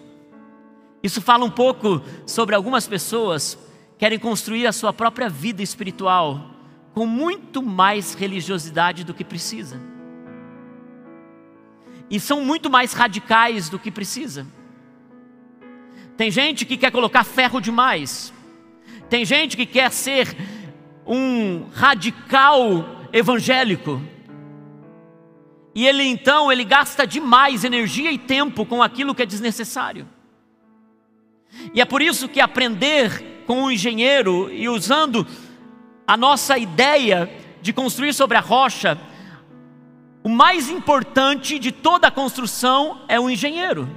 Isso 1.02 1.22
fala 1.22 1.46
um 1.46 1.50
pouco 1.50 2.02
sobre 2.26 2.54
algumas 2.54 2.86
pessoas 2.86 3.54
que 3.54 4.00
querem 4.00 4.18
construir 4.18 4.66
a 4.66 4.72
sua 4.72 4.92
própria 4.92 5.30
vida 5.30 5.62
espiritual 5.62 6.50
com 6.92 7.06
muito 7.06 7.62
mais 7.62 8.12
religiosidade 8.12 9.02
do 9.02 9.14
que 9.14 9.24
precisa. 9.24 9.80
E 12.10 12.20
são 12.20 12.44
muito 12.44 12.68
mais 12.68 12.92
radicais 12.92 13.70
do 13.70 13.78
que 13.78 13.90
precisa. 13.90 14.46
Tem 16.18 16.30
gente 16.30 16.66
que 16.66 16.76
quer 16.76 16.90
colocar 16.90 17.24
ferro 17.24 17.60
demais. 17.60 18.32
Tem 19.08 19.24
gente 19.24 19.56
que 19.56 19.64
quer 19.64 19.90
ser 19.90 20.36
um 21.06 21.66
radical 21.72 23.08
evangélico. 23.10 24.02
E 25.78 25.86
ele 25.86 26.02
então, 26.02 26.50
ele 26.50 26.64
gasta 26.64 27.06
demais 27.06 27.62
energia 27.62 28.10
e 28.10 28.18
tempo 28.18 28.66
com 28.66 28.82
aquilo 28.82 29.14
que 29.14 29.22
é 29.22 29.24
desnecessário. 29.24 30.08
E 31.72 31.80
é 31.80 31.84
por 31.84 32.02
isso 32.02 32.28
que 32.28 32.40
aprender 32.40 33.44
com 33.46 33.62
um 33.62 33.70
engenheiro 33.70 34.52
e 34.52 34.68
usando 34.68 35.24
a 36.04 36.16
nossa 36.16 36.58
ideia 36.58 37.30
de 37.62 37.72
construir 37.72 38.12
sobre 38.12 38.36
a 38.36 38.40
rocha, 38.40 38.98
o 40.24 40.28
mais 40.28 40.68
importante 40.68 41.60
de 41.60 41.70
toda 41.70 42.08
a 42.08 42.10
construção 42.10 43.02
é 43.06 43.20
o 43.20 43.30
engenheiro. 43.30 43.88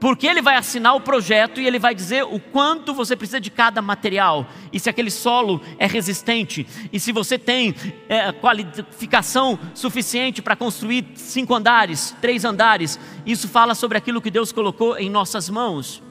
Porque 0.00 0.26
ele 0.26 0.42
vai 0.42 0.56
assinar 0.56 0.94
o 0.94 1.00
projeto 1.00 1.60
e 1.60 1.66
ele 1.66 1.78
vai 1.78 1.94
dizer 1.94 2.24
o 2.24 2.38
quanto 2.38 2.92
você 2.92 3.16
precisa 3.16 3.40
de 3.40 3.50
cada 3.50 3.80
material, 3.80 4.46
e 4.72 4.78
se 4.78 4.90
aquele 4.90 5.10
solo 5.10 5.60
é 5.78 5.86
resistente, 5.86 6.66
e 6.92 7.00
se 7.00 7.12
você 7.12 7.38
tem 7.38 7.74
é, 8.08 8.32
qualificação 8.32 9.58
suficiente 9.74 10.42
para 10.42 10.56
construir 10.56 11.06
cinco 11.14 11.54
andares, 11.54 12.14
três 12.20 12.44
andares. 12.44 12.98
Isso 13.24 13.48
fala 13.48 13.74
sobre 13.74 13.96
aquilo 13.96 14.20
que 14.20 14.30
Deus 14.30 14.52
colocou 14.52 14.98
em 14.98 15.08
nossas 15.08 15.48
mãos. 15.48 16.02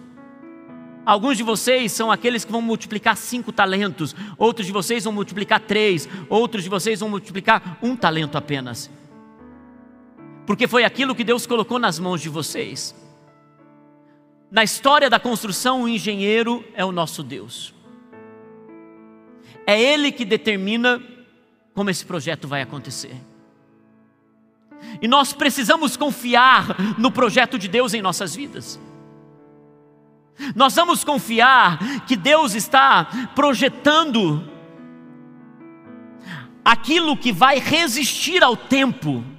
Alguns 1.06 1.36
de 1.36 1.44
vocês 1.44 1.92
são 1.92 2.10
aqueles 2.10 2.46
que 2.46 2.52
vão 2.52 2.62
multiplicar 2.62 3.18
cinco 3.18 3.52
talentos, 3.52 4.16
outros 4.38 4.66
de 4.66 4.72
vocês 4.72 5.04
vão 5.04 5.12
multiplicar 5.12 5.60
três, 5.60 6.08
outros 6.30 6.64
de 6.64 6.70
vocês 6.70 7.02
vão 7.02 7.10
multiplicar 7.10 7.78
um 7.82 7.96
talento 7.96 8.38
apenas. 8.38 8.90
Porque 10.46 10.66
foi 10.68 10.86
aquilo 10.86 11.14
que 11.14 11.24
Deus 11.24 11.46
colocou 11.46 11.78
nas 11.78 12.00
mãos 12.00 12.22
de 12.22 12.30
vocês. 12.30 12.96
Na 14.54 14.64
história 14.64 15.10
da 15.10 15.20
construção, 15.20 15.82
o 15.82 15.90
engenheiro 15.90 16.64
é 16.76 16.86
o 16.86 16.92
nosso 16.92 17.24
Deus. 17.24 17.74
É 19.66 19.82
Ele 19.82 20.12
que 20.12 20.24
determina 20.24 21.02
como 21.74 21.90
esse 21.90 22.06
projeto 22.06 22.48
vai 22.48 22.62
acontecer. 22.62 23.16
E 25.02 25.08
nós 25.08 25.34
precisamos 25.34 25.98
confiar 25.98 27.00
no 27.00 27.12
projeto 27.12 27.58
de 27.58 27.68
Deus 27.68 27.96
em 27.96 28.02
nossas 28.04 28.36
vidas. 28.36 28.80
Nós 30.56 30.76
vamos 30.76 31.04
confiar 31.04 32.06
que 32.06 32.16
Deus 32.16 32.54
está 32.54 33.06
projetando 33.34 34.48
aquilo 36.64 37.18
que 37.18 37.32
vai 37.32 37.58
resistir 37.58 38.44
ao 38.44 38.56
tempo. 38.56 39.33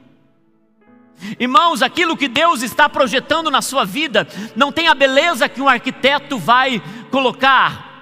Irmãos, 1.38 1.82
aquilo 1.82 2.16
que 2.16 2.28
Deus 2.28 2.62
está 2.62 2.88
projetando 2.88 3.50
na 3.50 3.62
sua 3.62 3.84
vida 3.84 4.26
não 4.54 4.70
tem 4.70 4.88
a 4.88 4.94
beleza 4.94 5.48
que 5.48 5.60
um 5.60 5.68
arquiteto 5.68 6.38
vai 6.38 6.82
colocar. 7.10 7.92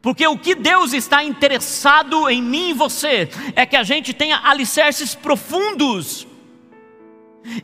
Porque 0.00 0.26
o 0.26 0.36
que 0.36 0.54
Deus 0.54 0.92
está 0.92 1.22
interessado 1.22 2.28
em 2.28 2.42
mim 2.42 2.70
e 2.70 2.74
você 2.74 3.30
é 3.54 3.64
que 3.64 3.76
a 3.76 3.84
gente 3.84 4.12
tenha 4.12 4.40
alicerces 4.42 5.14
profundos 5.14 6.26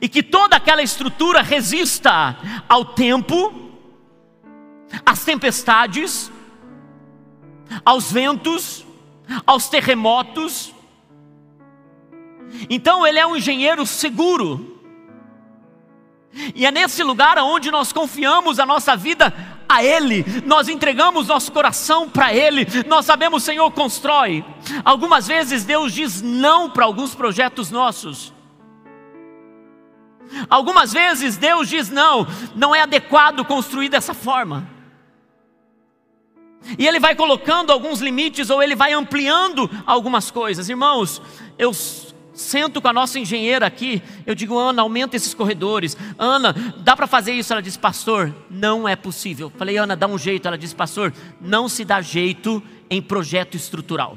e 0.01 0.09
que 0.09 0.23
toda 0.23 0.57
aquela 0.57 0.83
estrutura 0.83 1.43
resista 1.43 2.37
ao 2.69 2.85
tempo 2.85 3.69
às 5.05 5.25
tempestades, 5.25 6.31
aos 7.85 8.11
ventos, 8.11 8.85
aos 9.47 9.69
terremotos. 9.69 10.75
Então 12.69 13.07
ele 13.07 13.19
é 13.19 13.27
um 13.27 13.37
engenheiro 13.37 13.87
seguro. 13.87 14.79
E 16.55 16.67
é 16.67 16.71
nesse 16.71 17.03
lugar 17.03 17.39
onde 17.39 17.71
nós 17.71 17.93
confiamos 17.93 18.59
a 18.59 18.67
nossa 18.67 18.97
vida 18.97 19.33
a 19.69 19.85
Ele, 19.85 20.25
nós 20.47 20.69
entregamos 20.69 21.29
nosso 21.29 21.53
coração 21.53 22.09
para 22.09 22.33
Ele, 22.33 22.67
nós 22.87 23.05
sabemos, 23.05 23.43
Senhor, 23.43 23.71
constrói. 23.73 24.45
Algumas 24.85 25.27
vezes 25.27 25.65
Deus 25.65 25.93
diz 25.93 26.23
não 26.23 26.71
para 26.71 26.85
alguns 26.85 27.15
projetos 27.15 27.71
nossos. 27.71 28.33
Algumas 30.49 30.93
vezes 30.93 31.37
Deus 31.37 31.69
diz 31.69 31.91
não, 31.91 32.27
não 32.55 32.75
é 32.75 32.83
adequado 32.83 33.45
construir 33.45 33.89
dessa 33.89 34.15
forma. 34.15 34.69
E 36.79 36.87
ele 36.87 36.99
vai 36.99 37.15
colocando 37.15 37.73
alguns 37.73 38.01
limites 38.01 38.51
ou 38.51 38.63
ele 38.63 38.75
vai 38.75 38.93
ampliando 38.93 39.71
algumas 39.87 40.31
coisas. 40.31 40.69
Irmãos, 40.69 41.23
eu 41.57 41.73
sento 42.39 42.81
com 42.81 42.89
a 42.89 42.93
nossa 42.93 43.19
engenheira 43.19 43.67
aqui, 43.67 44.03
eu 44.25 44.35
digo, 44.35 44.57
Ana, 44.57 44.83
aumenta 44.83 45.17
esses 45.17 45.35
corredores. 45.35 45.97
Ana, 46.17 46.53
dá 46.79 46.97
para 46.97 47.07
fazer 47.07 47.33
isso? 47.33 47.53
Ela 47.53 47.63
diz, 47.63 47.77
pastor, 47.77 48.35
não 48.49 48.89
é 48.89 48.95
possível. 48.95 49.53
Falei, 49.57 49.77
Ana, 49.77 49.97
dá 49.97 50.07
um 50.07 50.19
jeito. 50.19 50.47
Ela 50.47 50.57
diz, 50.57 50.73
pastor, 50.73 51.13
não 51.41 51.69
se 51.69 51.85
dá 51.85 52.01
jeito 52.01 52.63
em 52.89 53.03
projeto 53.03 53.57
estrutural. 53.57 54.17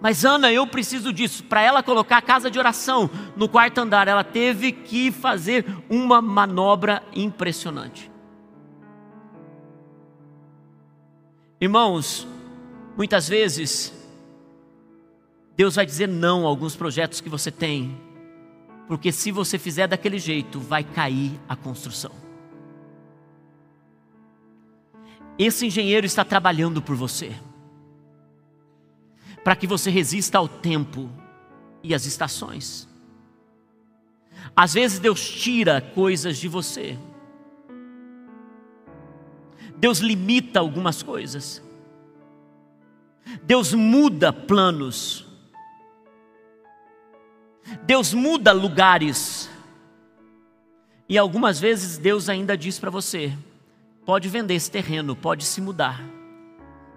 Mas 0.00 0.24
Ana, 0.24 0.50
eu 0.50 0.66
preciso 0.66 1.12
disso. 1.12 1.44
Para 1.44 1.62
ela 1.62 1.82
colocar 1.82 2.16
a 2.16 2.22
casa 2.22 2.50
de 2.50 2.58
oração 2.58 3.08
no 3.36 3.48
quarto 3.48 3.78
andar, 3.78 4.08
ela 4.08 4.24
teve 4.24 4.72
que 4.72 5.12
fazer 5.12 5.64
uma 5.88 6.22
manobra 6.22 7.02
impressionante. 7.14 8.10
Irmãos, 11.60 12.26
muitas 12.96 13.28
vezes, 13.28 13.99
Deus 15.60 15.74
vai 15.74 15.84
dizer 15.84 16.08
não 16.08 16.46
a 16.46 16.48
alguns 16.48 16.74
projetos 16.74 17.20
que 17.20 17.28
você 17.28 17.50
tem, 17.50 17.94
porque 18.88 19.12
se 19.12 19.30
você 19.30 19.58
fizer 19.58 19.86
daquele 19.86 20.18
jeito, 20.18 20.58
vai 20.58 20.82
cair 20.82 21.38
a 21.46 21.54
construção. 21.54 22.12
Esse 25.38 25.66
engenheiro 25.66 26.06
está 26.06 26.24
trabalhando 26.24 26.80
por 26.80 26.96
você, 26.96 27.34
para 29.44 29.54
que 29.54 29.66
você 29.66 29.90
resista 29.90 30.38
ao 30.38 30.48
tempo 30.48 31.10
e 31.82 31.94
às 31.94 32.06
estações. 32.06 32.88
Às 34.56 34.72
vezes 34.72 34.98
Deus 34.98 35.28
tira 35.28 35.78
coisas 35.82 36.38
de 36.38 36.48
você 36.48 36.98
Deus 39.76 39.98
limita 39.98 40.58
algumas 40.58 41.02
coisas. 41.02 41.62
Deus 43.42 43.74
muda 43.74 44.32
planos. 44.32 45.29
Deus 47.82 48.12
muda 48.12 48.52
lugares. 48.52 49.50
E 51.08 51.18
algumas 51.18 51.58
vezes 51.58 51.98
Deus 51.98 52.28
ainda 52.28 52.56
diz 52.56 52.78
para 52.78 52.90
você: 52.90 53.36
pode 54.04 54.28
vender 54.28 54.54
esse 54.54 54.70
terreno, 54.70 55.16
pode 55.16 55.44
se 55.44 55.60
mudar, 55.60 56.02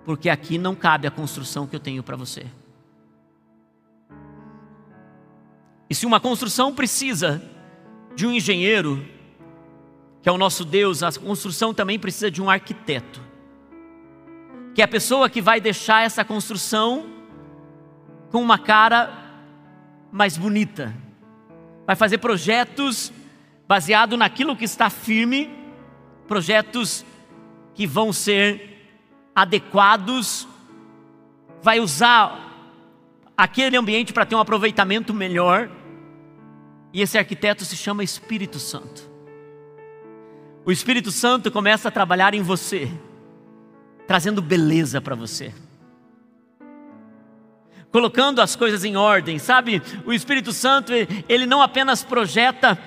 porque 0.05 0.29
aqui 0.29 0.57
não 0.57 0.75
cabe 0.75 1.07
a 1.07 1.11
construção 1.11 1.67
que 1.67 1.75
eu 1.75 1.79
tenho 1.79 2.03
para 2.03 2.15
você. 2.15 2.45
E 5.89 5.95
se 5.95 6.05
uma 6.05 6.19
construção 6.19 6.73
precisa 6.73 7.41
de 8.15 8.25
um 8.25 8.31
engenheiro, 8.31 9.05
que 10.21 10.29
é 10.29 10.31
o 10.31 10.37
nosso 10.37 10.63
Deus, 10.63 11.03
a 11.03 11.11
construção 11.11 11.73
também 11.73 11.99
precisa 11.99 12.31
de 12.31 12.41
um 12.41 12.49
arquiteto. 12.49 13.21
Que 14.73 14.81
é 14.81 14.85
a 14.85 14.87
pessoa 14.87 15.29
que 15.29 15.41
vai 15.41 15.61
deixar 15.61 16.03
essa 16.03 16.23
construção 16.23 17.05
com 18.31 18.41
uma 18.41 18.57
cara 18.57 19.22
mais 20.13 20.37
bonita. 20.37 20.95
Vai 21.85 21.97
fazer 21.97 22.19
projetos 22.19 23.11
baseado 23.67 24.15
naquilo 24.15 24.55
que 24.55 24.63
está 24.63 24.89
firme, 24.89 25.49
projetos 26.27 27.05
que 27.75 27.85
vão 27.85 28.13
ser 28.13 28.95
adequados, 29.35 30.47
vai 31.61 31.81
usar 31.81 32.39
aquele 33.35 33.75
ambiente 33.75 34.13
para 34.13 34.25
ter 34.25 34.35
um 34.35 34.39
aproveitamento 34.39 35.13
melhor. 35.13 35.69
E 36.93 37.01
esse 37.01 37.17
arquiteto 37.17 37.65
se 37.65 37.75
chama 37.75 38.03
Espírito 38.03 38.59
Santo 38.59 39.11
o 40.65 40.71
Espírito 40.71 41.11
Santo 41.11 41.51
começa 41.51 41.89
a 41.89 41.91
trabalhar 41.91 42.33
em 42.33 42.41
você, 42.41 42.89
trazendo 44.07 44.41
beleza 44.41 45.01
para 45.01 45.13
você, 45.13 45.53
colocando 47.93 48.41
as 48.41 48.55
coisas 48.55 48.83
em 48.83 48.97
ordem, 48.97 49.37
sabe? 49.37 49.79
O 50.03 50.11
Espírito 50.11 50.51
Santo, 50.51 50.91
ele 51.29 51.45
não 51.45 51.61
apenas 51.61 52.03
projeta 52.03 52.77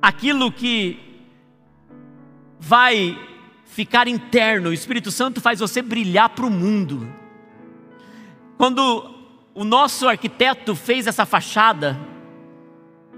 aquilo 0.00 0.52
que 0.52 1.00
vai 2.58 3.18
ficar 3.64 4.06
interno, 4.06 4.68
o 4.68 4.72
Espírito 4.74 5.10
Santo 5.10 5.40
faz 5.40 5.58
você 5.58 5.80
brilhar 5.80 6.28
para 6.28 6.44
o 6.44 6.50
mundo. 6.50 7.10
Quando 8.58 9.10
o 9.54 9.64
nosso 9.64 10.06
arquiteto 10.06 10.76
fez 10.76 11.06
essa 11.06 11.24
fachada, 11.24 11.98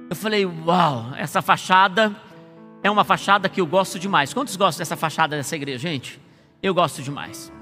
eu 0.08 0.14
falei: 0.14 0.46
Uau, 0.46 1.12
essa 1.16 1.42
fachada 1.42 2.14
é 2.80 2.88
uma 2.88 3.02
fachada 3.02 3.48
que 3.48 3.60
eu 3.60 3.66
gosto 3.66 3.98
demais. 3.98 4.32
Quantos 4.32 4.54
gostam 4.54 4.82
dessa 4.82 4.96
fachada 4.96 5.36
dessa 5.36 5.56
igreja, 5.56 5.78
gente? 5.78 6.20
Eu 6.62 6.72
gosto 6.72 7.02
demais. 7.02 7.52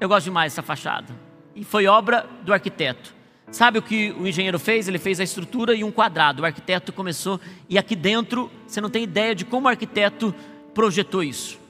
Eu 0.00 0.08
gosto 0.08 0.24
demais 0.24 0.52
dessa 0.54 0.62
fachada. 0.62 1.31
E 1.54 1.64
foi 1.64 1.86
obra 1.86 2.26
do 2.42 2.52
arquiteto. 2.52 3.14
Sabe 3.50 3.78
o 3.78 3.82
que 3.82 4.12
o 4.12 4.26
engenheiro 4.26 4.58
fez? 4.58 4.88
Ele 4.88 4.98
fez 4.98 5.20
a 5.20 5.24
estrutura 5.24 5.74
e 5.74 5.84
um 5.84 5.90
quadrado. 5.90 6.42
O 6.42 6.46
arquiteto 6.46 6.92
começou, 6.92 7.40
e 7.68 7.76
aqui 7.76 7.94
dentro, 7.94 8.50
você 8.66 8.80
não 8.80 8.88
tem 8.88 9.04
ideia 9.04 9.34
de 9.34 9.44
como 9.44 9.66
o 9.66 9.68
arquiteto 9.68 10.34
projetou 10.72 11.22
isso. 11.22 11.60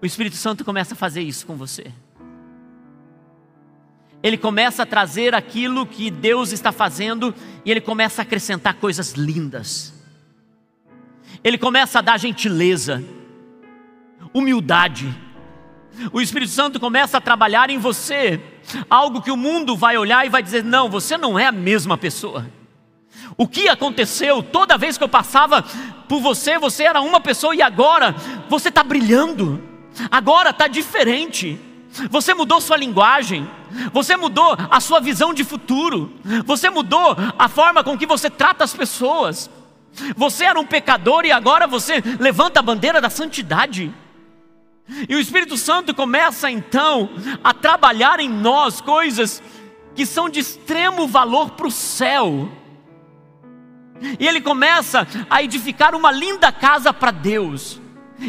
O 0.00 0.06
Espírito 0.06 0.36
Santo 0.36 0.64
começa 0.64 0.94
a 0.94 0.96
fazer 0.96 1.20
isso 1.20 1.46
com 1.46 1.56
você 1.56 1.92
ele 4.22 4.38
começa 4.38 4.84
a 4.84 4.86
trazer 4.86 5.34
aquilo 5.34 5.84
que 5.84 6.10
Deus 6.10 6.52
está 6.52 6.70
fazendo 6.70 7.34
e 7.64 7.70
ele 7.70 7.80
começa 7.80 8.22
a 8.22 8.24
acrescentar 8.24 8.74
coisas 8.74 9.12
lindas. 9.12 9.92
Ele 11.42 11.58
começa 11.58 11.98
a 11.98 12.02
dar 12.02 12.18
gentileza, 12.20 13.02
humildade. 14.32 15.12
O 16.12 16.20
Espírito 16.20 16.50
Santo 16.50 16.80
começa 16.80 17.18
a 17.18 17.20
trabalhar 17.20 17.70
em 17.70 17.78
você 17.78 18.40
algo 18.88 19.20
que 19.20 19.30
o 19.30 19.36
mundo 19.36 19.76
vai 19.76 19.96
olhar 19.96 20.26
e 20.26 20.30
vai 20.30 20.42
dizer: 20.42 20.64
não, 20.64 20.88
você 20.88 21.16
não 21.16 21.38
é 21.38 21.46
a 21.46 21.52
mesma 21.52 21.96
pessoa. 21.98 22.46
O 23.36 23.46
que 23.46 23.68
aconteceu? 23.68 24.42
Toda 24.42 24.78
vez 24.78 24.98
que 24.98 25.04
eu 25.04 25.08
passava 25.08 25.62
por 26.08 26.20
você, 26.20 26.58
você 26.58 26.84
era 26.84 27.00
uma 27.00 27.20
pessoa 27.20 27.54
e 27.54 27.62
agora 27.62 28.14
você 28.48 28.68
está 28.68 28.82
brilhando, 28.82 29.62
agora 30.10 30.50
está 30.50 30.66
diferente. 30.66 31.58
Você 32.10 32.32
mudou 32.32 32.60
sua 32.60 32.76
linguagem, 32.76 33.48
você 33.92 34.16
mudou 34.16 34.56
a 34.70 34.80
sua 34.80 34.98
visão 34.98 35.34
de 35.34 35.44
futuro, 35.44 36.12
você 36.46 36.70
mudou 36.70 37.14
a 37.38 37.48
forma 37.48 37.84
com 37.84 37.98
que 37.98 38.06
você 38.06 38.30
trata 38.30 38.64
as 38.64 38.74
pessoas. 38.74 39.50
Você 40.16 40.46
era 40.46 40.58
um 40.58 40.64
pecador 40.64 41.26
e 41.26 41.32
agora 41.32 41.66
você 41.66 42.02
levanta 42.18 42.60
a 42.60 42.62
bandeira 42.62 42.98
da 42.98 43.10
santidade. 43.10 43.92
E 45.08 45.14
o 45.14 45.20
Espírito 45.20 45.56
Santo 45.56 45.94
começa 45.94 46.50
então 46.50 47.10
a 47.42 47.54
trabalhar 47.54 48.20
em 48.20 48.28
nós 48.28 48.80
coisas 48.80 49.42
que 49.94 50.04
são 50.04 50.28
de 50.28 50.40
extremo 50.40 51.06
valor 51.06 51.50
para 51.50 51.66
o 51.66 51.70
céu. 51.70 52.48
E 54.18 54.26
ele 54.26 54.40
começa 54.40 55.06
a 55.30 55.42
edificar 55.42 55.94
uma 55.94 56.10
linda 56.10 56.50
casa 56.50 56.92
para 56.92 57.10
Deus 57.10 57.80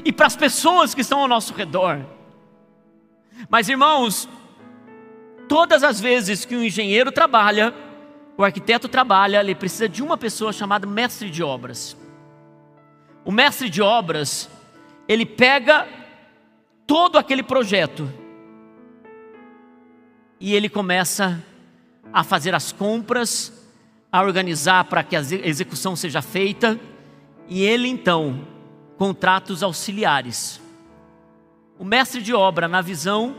e 0.06 0.12
para 0.12 0.28
as 0.28 0.36
pessoas 0.36 0.94
que 0.94 1.02
estão 1.02 1.20
ao 1.20 1.28
nosso 1.28 1.54
redor. 1.54 2.06
Mas 3.50 3.68
irmãos, 3.68 4.30
todas 5.48 5.84
as 5.84 6.00
vezes 6.00 6.46
que 6.46 6.56
um 6.56 6.64
engenheiro 6.64 7.12
trabalha, 7.12 7.74
o 8.38 8.44
arquiteto 8.44 8.88
trabalha, 8.88 9.40
ele 9.40 9.56
precisa 9.56 9.90
de 9.90 10.02
uma 10.02 10.18
pessoa 10.18 10.54
chamada 10.54 10.88
mestre 10.88 11.30
de 11.30 11.44
obras. 11.44 11.98
O 13.26 13.32
mestre 13.32 13.70
de 13.70 13.82
obras, 13.82 14.50
ele 15.08 15.26
pega 15.26 15.88
todo 16.86 17.18
aquele 17.18 17.44
projeto. 17.44 18.12
E 20.40 20.54
ele 20.54 20.70
começa 20.70 21.44
a 22.12 22.24
fazer 22.24 22.54
as 22.54 22.72
compras, 22.72 23.68
a 24.12 24.22
organizar 24.22 24.86
para 24.86 25.04
que 25.04 25.16
a 25.16 25.22
execução 25.22 25.96
seja 25.96 26.22
feita, 26.22 26.80
e 27.48 27.64
ele 27.64 27.88
então 27.88 28.48
contrata 28.98 29.52
os 29.52 29.64
auxiliares. 29.64 30.62
O 31.80 31.84
mestre 31.84 32.22
de 32.22 32.34
obra, 32.34 32.68
na 32.68 32.82
visão 32.82 33.36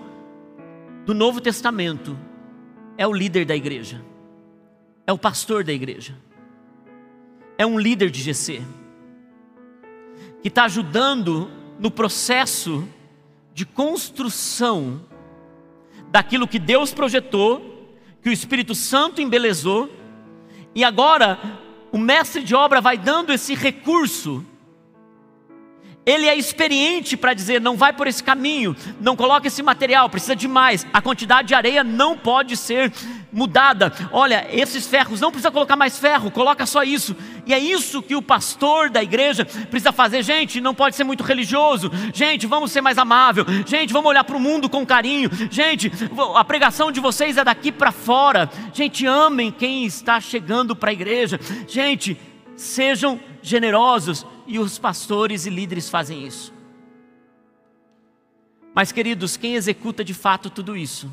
do 1.07 1.15
Novo 1.15 1.41
Testamento, 1.41 2.19
é 2.97 3.07
o 3.07 3.13
líder 3.13 3.45
da 3.45 3.55
igreja, 3.55 4.05
é 5.07 5.13
o 5.13 5.19
pastor 5.19 5.63
da 5.63 5.73
igreja, 5.73 6.17
é 7.57 7.65
um 7.65 7.79
líder 7.79 8.11
de 8.11 8.21
GC, 8.21 8.63
que 10.43 10.49
está 10.49 10.65
ajudando 10.65 11.51
no 11.79 11.91
processo 11.91 12.87
de 13.55 13.65
construção 13.65 15.01
daquilo 16.11 16.49
que 16.49 16.59
Deus 16.59 16.93
projetou, 16.93 17.97
que 18.21 18.29
o 18.29 18.33
Espírito 18.33 18.75
Santo 18.75 19.23
embelezou, 19.23 19.89
e 20.75 20.83
agora 20.83 21.39
o 21.93 21.99
mestre 21.99 22.43
de 22.43 22.55
obra 22.55 22.81
vai 22.81 22.99
dando 22.99 23.33
esse 23.33 23.55
recurso 23.55 24.45
ele 26.07 26.27
é 26.27 26.37
experiente 26.37 27.17
para 27.17 27.35
dizer: 27.35 27.61
não 27.61 27.77
vai 27.77 27.93
por 27.93 28.07
esse 28.07 28.23
caminho, 28.23 28.77
não 29.01 29.17
coloca 29.17 29.47
esse 29.47 29.63
material, 29.63 30.11
precisa 30.11 30.37
de 30.37 30.47
mais. 30.47 30.87
A 30.93 31.01
quantidade 31.01 31.49
de 31.49 31.55
areia 31.55 31.83
não 31.83 32.17
pode 32.17 32.57
ser 32.57 32.93
mudada. 33.33 33.93
Olha, 34.13 34.47
esses 34.51 34.87
ferros 34.87 35.21
não 35.21 35.31
precisa 35.31 35.51
colocar 35.51 35.77
mais 35.77 35.99
ferro, 35.99 36.31
coloca 36.31 36.67
só 36.67 36.83
isso. 36.83 37.17
E 37.47 37.53
é 37.53 37.59
isso 37.59 38.03
que 38.03 38.15
o 38.15 38.23
pastor 38.23 38.91
da 38.91 39.03
igreja 39.03 39.45
precisa 39.45 39.93
fazer. 39.93 40.23
Gente, 40.23 40.61
não 40.61 40.75
pode 40.75 40.95
ser 40.95 41.05
muito 41.05 41.25
religioso. 41.25 41.91
Gente, 42.13 42.47
vamos 42.47 42.71
ser 42.71 42.81
mais 42.81 42.99
amável. 42.99 43.45
Gente, 43.67 43.93
vamos 43.93 44.09
olhar 44.09 44.25
para 44.25 44.37
o 44.37 44.41
mundo 44.41 44.69
com 44.69 44.87
carinho. 44.87 45.31
Gente, 45.51 45.91
a 46.37 46.45
pregação 46.45 46.93
de 46.93 47.01
vocês 47.01 47.37
é 47.37 47.45
daqui 47.45 47.73
para 47.73 47.91
fora. 47.91 48.49
Gente, 48.73 49.07
amem 49.07 49.51
quem 49.51 49.85
está 49.85 50.21
chegando 50.21 50.77
para 50.77 50.91
a 50.91 50.93
igreja. 50.93 51.41
Gente, 51.67 52.17
sejam 52.57 53.19
generosos 53.43 54.25
e 54.47 54.59
os 54.59 54.79
pastores 54.79 55.47
e 55.47 55.51
líderes 55.51 55.89
fazem 55.89 56.27
isso. 56.27 56.53
Mas, 58.75 58.91
queridos, 58.93 59.37
quem 59.37 59.55
executa 59.55 60.05
de 60.05 60.13
fato 60.13 60.51
tudo 60.51 60.77
isso 60.77 61.11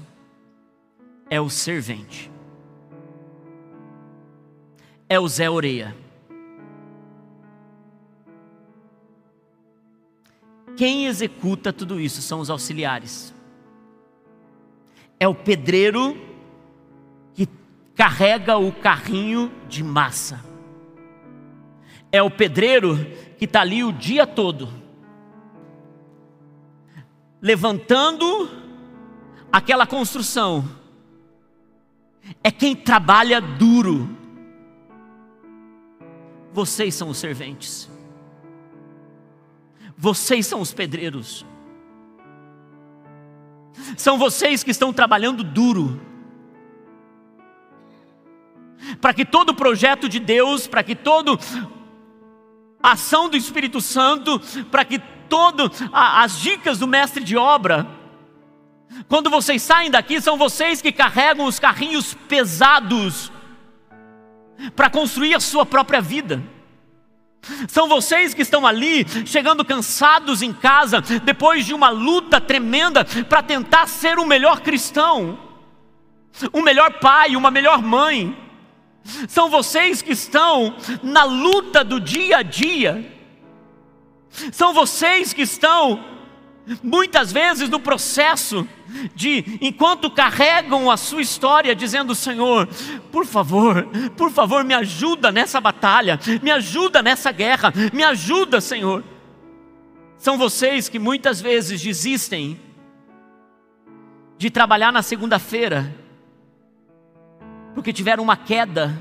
é 1.30 1.40
o 1.40 1.50
servente, 1.50 2.32
é 5.08 5.20
o 5.20 5.28
Zé 5.28 5.50
Oreia. 5.50 5.96
Quem 10.76 11.06
executa 11.06 11.72
tudo 11.72 12.00
isso 12.00 12.22
são 12.22 12.40
os 12.40 12.50
auxiliares. 12.50 13.34
É 15.20 15.28
o 15.28 15.36
pedreiro 15.36 16.18
que 17.34 17.48
carrega 17.94 18.58
o 18.58 18.72
carrinho 18.72 19.52
de 19.68 19.84
massa 19.84 20.51
é 22.12 22.22
o 22.22 22.30
pedreiro 22.30 22.98
que 23.38 23.46
está 23.46 23.62
ali 23.62 23.84
o 23.84 23.92
dia 23.92 24.28
todo, 24.28 24.70
levantando 27.42 28.50
aquela 29.52 29.88
construção. 29.88 30.80
É 32.44 32.52
quem 32.52 32.76
trabalha 32.76 33.42
duro. 33.42 34.18
Vocês 36.54 36.94
são 36.94 37.10
os 37.10 37.18
serventes. 37.18 37.90
Vocês 39.98 40.46
são 40.46 40.62
os 40.62 40.74
pedreiros. 40.74 41.46
São 43.98 44.18
vocês 44.18 44.64
que 44.64 44.72
estão 44.72 44.92
trabalhando 44.92 45.44
duro. 45.44 46.00
Para 49.00 49.14
que 49.14 49.26
todo 49.26 49.56
projeto 49.56 50.10
de 50.10 50.20
Deus, 50.20 50.68
para 50.68 50.84
que 50.84 50.96
todo 50.96 51.40
ação 52.82 53.30
do 53.30 53.38
Espírito 53.38 53.82
Santo 53.82 54.40
para 54.70 54.86
que 54.86 55.00
todas 55.30 55.82
as 55.94 56.40
dicas 56.40 56.80
do 56.80 56.88
mestre 56.88 57.24
de 57.24 57.38
obra, 57.38 57.88
quando 59.08 59.30
vocês 59.30 59.62
saem 59.62 59.90
daqui, 59.90 60.20
são 60.22 60.38
vocês 60.38 60.82
que 60.82 60.92
carregam 60.92 61.46
os 61.46 61.60
carrinhos 61.60 62.14
pesados 62.28 63.32
para 64.76 64.90
construir 64.90 65.34
a 65.34 65.40
sua 65.40 65.66
própria 65.66 66.02
vida. 66.02 66.44
São 67.68 67.88
vocês 67.88 68.34
que 68.34 68.44
estão 68.44 68.68
ali, 68.68 69.06
chegando 69.26 69.66
cansados 69.66 70.42
em 70.42 70.54
casa, 70.54 71.02
depois 71.24 71.66
de 71.66 71.74
uma 71.74 71.90
luta 71.90 72.40
tremenda 72.40 73.04
para 73.28 73.42
tentar 73.42 73.88
ser 73.88 74.20
o 74.20 74.26
melhor 74.26 74.60
cristão, 74.60 75.40
um 76.54 76.62
melhor 76.62 77.00
pai, 77.00 77.36
uma 77.36 77.50
melhor 77.50 77.82
mãe. 77.82 78.38
São 79.28 79.50
vocês 79.50 80.02
que 80.02 80.12
estão 80.12 80.76
na 81.02 81.24
luta 81.24 81.84
do 81.84 82.00
dia 82.00 82.38
a 82.38 82.42
dia. 82.42 83.20
São 84.52 84.74
vocês 84.74 85.34
que 85.34 85.42
estão, 85.42 86.04
muitas 86.82 87.32
vezes, 87.32 87.68
no 87.68 87.80
processo 87.80 88.68
de, 89.16 89.58
enquanto 89.62 90.10
carregam 90.10 90.90
a 90.90 90.98
sua 90.98 91.22
história, 91.22 91.76
dizendo: 91.76 92.16
Senhor, 92.16 92.68
por 93.12 93.26
favor, 93.26 93.88
por 94.16 94.32
favor, 94.32 94.64
me 94.64 94.74
ajuda 94.74 95.32
nessa 95.32 95.60
batalha, 95.60 96.20
me 96.42 96.52
ajuda 96.52 97.02
nessa 97.02 97.32
guerra, 97.32 97.74
me 97.92 98.04
ajuda, 98.04 98.62
Senhor. 98.62 99.04
São 100.18 100.38
vocês 100.38 100.88
que 100.88 101.00
muitas 101.00 101.42
vezes 101.42 101.82
desistem 101.82 102.60
de 104.38 104.50
trabalhar 104.50 104.92
na 104.92 105.02
segunda-feira 105.02 105.94
porque 107.74 107.94
tiveram 107.94 108.24
uma 108.24 108.38
queda 108.38 108.98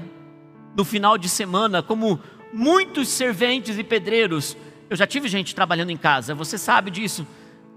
no 0.76 0.85
final 0.85 1.18
de 1.18 1.28
semana, 1.28 1.83
como 1.83 2.20
muitos 2.52 3.09
serventes 3.09 3.78
e 3.78 3.85
pedreiros. 3.85 4.56
Eu 4.88 4.96
já 4.96 5.06
tive 5.06 5.28
gente 5.28 5.54
trabalhando 5.54 5.90
em 5.90 5.96
casa, 5.96 6.35
você 6.35 6.56
sabe 6.59 6.90
disso. 6.90 7.26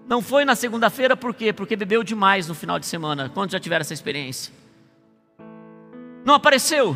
Não 0.07 0.21
foi 0.21 0.43
na 0.45 0.55
segunda-feira 0.55 1.15
por 1.15 1.33
quê? 1.33 1.53
Porque 1.53 1.75
bebeu 1.75 2.03
demais 2.03 2.47
no 2.47 2.55
final 2.55 2.77
de 2.77 2.85
semana. 2.85 3.29
Quantos 3.29 3.53
já 3.53 3.59
tiveram 3.59 3.81
essa 3.81 3.93
experiência? 3.93 4.53
Não 6.25 6.33
apareceu. 6.33 6.95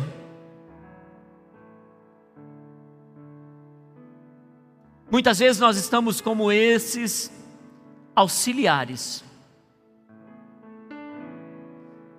Muitas 5.10 5.38
vezes 5.38 5.58
nós 5.58 5.78
estamos 5.78 6.20
como 6.20 6.52
esses 6.52 7.32
auxiliares 8.14 9.24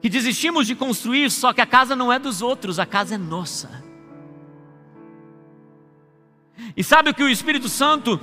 que 0.01 0.09
desistimos 0.09 0.65
de 0.65 0.75
construir, 0.75 1.29
só 1.29 1.51
que 1.51 1.61
a 1.61 1.65
casa 1.65 1.95
não 1.95 2.11
é 2.11 2.17
dos 2.17 2.41
outros, 2.41 2.79
a 2.79 2.85
casa 2.85 3.15
é 3.15 3.17
nossa. 3.17 3.83
E 6.75 6.83
sabe 6.83 7.09
o 7.09 7.13
que 7.13 7.23
o 7.23 7.29
Espírito 7.29 7.67
Santo, 7.67 8.19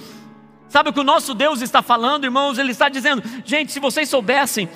sabe 0.68 0.90
o 0.90 0.92
que 0.92 1.00
o 1.00 1.04
nosso 1.04 1.34
Deus 1.34 1.60
está 1.60 1.82
falando, 1.82 2.24
irmãos? 2.24 2.58
Ele 2.58 2.72
está 2.72 2.88
dizendo: 2.88 3.22
gente, 3.44 3.72
se 3.72 3.80
vocês 3.80 4.08
soubessem 4.08 4.68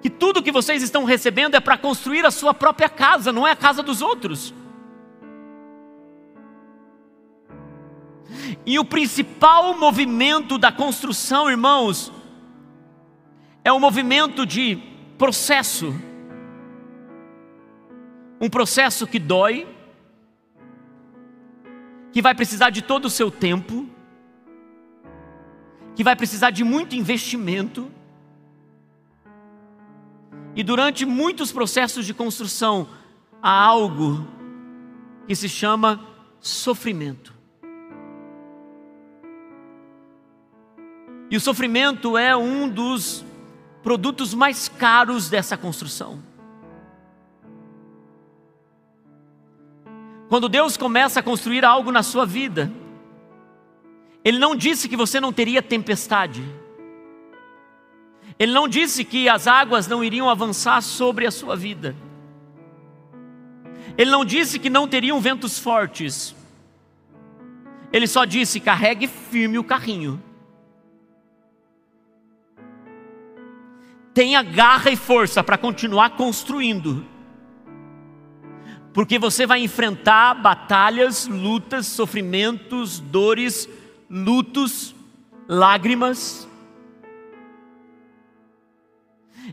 que 0.00 0.10
tudo 0.10 0.42
que 0.42 0.50
vocês 0.50 0.82
estão 0.82 1.04
recebendo 1.04 1.54
é 1.54 1.60
para 1.60 1.78
construir 1.78 2.26
a 2.26 2.30
sua 2.30 2.52
própria 2.52 2.88
casa, 2.88 3.32
não 3.32 3.46
é 3.46 3.52
a 3.52 3.56
casa 3.56 3.82
dos 3.82 4.02
outros. 4.02 4.52
E 8.66 8.78
o 8.78 8.84
principal 8.84 9.78
movimento 9.78 10.58
da 10.58 10.72
construção, 10.72 11.48
irmãos, 11.48 12.12
é 13.64 13.72
o 13.72 13.78
movimento 13.78 14.44
de 14.44 14.76
processo 15.16 15.94
um 18.42 18.50
processo 18.50 19.06
que 19.06 19.20
dói, 19.20 19.68
que 22.10 22.20
vai 22.20 22.34
precisar 22.34 22.70
de 22.70 22.82
todo 22.82 23.04
o 23.04 23.10
seu 23.10 23.30
tempo, 23.30 23.88
que 25.94 26.02
vai 26.02 26.16
precisar 26.16 26.50
de 26.50 26.64
muito 26.64 26.96
investimento. 26.96 27.88
E 30.56 30.64
durante 30.64 31.06
muitos 31.06 31.52
processos 31.52 32.04
de 32.04 32.12
construção, 32.12 32.88
há 33.40 33.64
algo 33.64 34.26
que 35.28 35.36
se 35.36 35.48
chama 35.48 36.04
sofrimento. 36.40 37.32
E 41.30 41.36
o 41.36 41.40
sofrimento 41.40 42.18
é 42.18 42.36
um 42.36 42.68
dos 42.68 43.24
produtos 43.84 44.34
mais 44.34 44.68
caros 44.68 45.30
dessa 45.30 45.56
construção. 45.56 46.31
Quando 50.32 50.48
Deus 50.48 50.78
começa 50.78 51.20
a 51.20 51.22
construir 51.22 51.62
algo 51.62 51.92
na 51.92 52.02
sua 52.02 52.24
vida, 52.24 52.72
Ele 54.24 54.38
não 54.38 54.56
disse 54.56 54.88
que 54.88 54.96
você 54.96 55.20
não 55.20 55.30
teria 55.30 55.60
tempestade. 55.60 56.42
Ele 58.38 58.50
não 58.50 58.66
disse 58.66 59.04
que 59.04 59.28
as 59.28 59.46
águas 59.46 59.86
não 59.86 60.02
iriam 60.02 60.30
avançar 60.30 60.80
sobre 60.80 61.26
a 61.26 61.30
sua 61.30 61.54
vida. 61.54 61.94
Ele 63.98 64.10
não 64.10 64.24
disse 64.24 64.58
que 64.58 64.70
não 64.70 64.88
teriam 64.88 65.20
ventos 65.20 65.58
fortes. 65.58 66.34
Ele 67.92 68.06
só 68.06 68.24
disse: 68.24 68.58
carregue 68.58 69.08
firme 69.08 69.58
o 69.58 69.64
carrinho. 69.64 70.18
tenha 74.14 74.42
garra 74.42 74.90
e 74.90 74.96
força 74.96 75.44
para 75.44 75.58
continuar 75.58 76.16
construindo. 76.16 77.11
Porque 78.92 79.18
você 79.18 79.46
vai 79.46 79.62
enfrentar 79.62 80.34
batalhas, 80.34 81.26
lutas, 81.26 81.86
sofrimentos, 81.86 83.00
dores, 83.00 83.68
lutos, 84.10 84.94
lágrimas. 85.48 86.46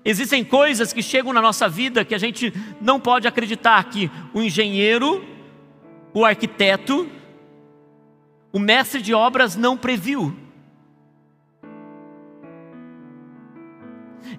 Existem 0.04 0.43
coisas 0.43 0.91
que 0.91 1.02
chegam 1.02 1.34
na 1.34 1.41
nossa 1.41 1.67
vida 1.69 2.04
que 2.04 2.13
a 2.13 2.17
gente 2.17 2.54
não 2.82 2.99
pode 2.99 3.28
acreditar 3.28 3.84
que 3.86 4.12
o 4.34 4.41
engenheiro, 4.41 5.25
o 6.13 6.25
arquiteto, 6.25 7.10
o 8.52 8.60
mestre 8.60 9.02
de 9.02 9.13
obras 9.13 9.56
não 9.56 9.78
previu. 9.78 10.36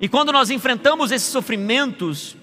E 0.00 0.08
quando 0.08 0.32
nós 0.32 0.50
enfrentamos 0.50 1.10
esses 1.10 1.28
sofrimentos, 1.28 2.36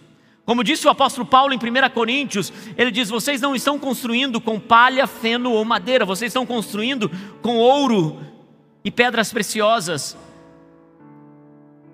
como 0.47 0.63
disse 0.63 0.87
o 0.87 0.89
apóstolo 0.89 1.27
Paulo 1.27 1.53
em 1.53 1.57
1 1.57 1.89
Coríntios, 1.93 2.53
ele 2.77 2.89
diz: 2.89 3.09
vocês 3.09 3.41
não 3.41 3.53
estão 3.53 3.77
construindo 3.77 4.39
com 4.39 4.57
palha, 4.57 5.05
feno 5.05 5.51
ou 5.51 5.65
madeira, 5.65 6.05
vocês 6.05 6.29
estão 6.29 6.45
construindo 6.45 7.11
com 7.41 7.57
ouro 7.57 8.17
e 8.81 8.89
pedras 8.89 9.33
preciosas. 9.33 10.17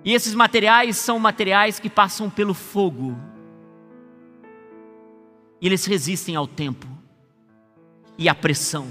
E 0.04 0.12
esses 0.12 0.34
materiais 0.34 0.96
são 0.96 1.18
materiais 1.18 1.80
que 1.80 1.90
passam 1.90 2.30
pelo 2.30 2.54
fogo. 2.54 3.18
E 5.60 5.66
eles 5.66 5.84
resistem 5.84 6.36
ao 6.36 6.46
tempo 6.46 6.86
e 8.16 8.28
à 8.28 8.36
pressão. 8.36 8.86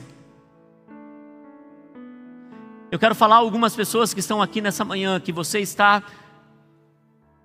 Eu 2.92 3.00
quero 3.00 3.16
falar 3.16 3.36
a 3.36 3.40
algumas 3.40 3.74
pessoas 3.78 4.14
que 4.14 4.20
estão 4.20 4.42
aqui 4.42 4.60
nessa 4.60 4.84
manhã 4.84 5.22
que 5.22 5.32
você 5.32 5.62
está 5.62 6.04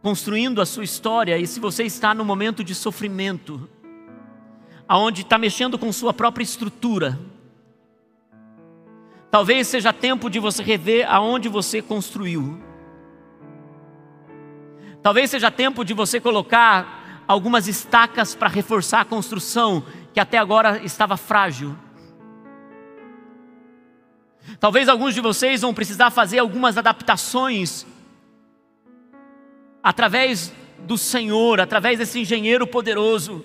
construindo 0.03 0.61
a 0.61 0.67
sua 0.67 0.85
história 0.85 1.39
e 1.39 1.47
se 1.47 1.59
você 1.59 1.85
está 1.85 2.15
no 2.15 2.25
momento 2.25 2.63
de 2.63 2.75
sofrimento, 2.75 3.69
aonde 4.87 5.23
está 5.23 5.37
mexendo 5.37 5.79
com 5.79 5.93
sua 5.93 6.15
própria 6.15 6.45
estrutura, 6.45 7.19
talvez 9.31 9.67
seja 9.67 9.93
tempo 9.93 10.31
de 10.31 10.39
você 10.39 10.63
rever 10.63 11.11
aonde 11.11 11.49
você 11.49 11.83
construiu. 11.83 12.63
Talvez 15.03 15.31
seja 15.31 15.51
tempo 15.51 15.85
de 15.85 15.95
você 15.95 16.21
colocar 16.21 17.23
algumas 17.27 17.69
estacas 17.69 18.35
para 18.35 18.49
reforçar 18.49 19.03
a 19.03 19.05
construção 19.05 19.85
que 20.15 20.21
até 20.21 20.39
agora 20.39 20.83
estava 20.83 21.17
frágil. 21.17 21.77
Talvez 24.59 24.89
alguns 24.89 25.15
de 25.15 25.21
vocês 25.21 25.61
vão 25.61 25.75
precisar 25.75 26.11
fazer 26.11 26.39
algumas 26.39 26.79
adaptações 26.79 27.87
através 29.88 30.53
do 30.81 30.98
Senhor, 30.98 31.62
através 31.62 31.98
desse 31.98 32.20
engenheiro 32.20 32.66
poderoso. 32.66 33.42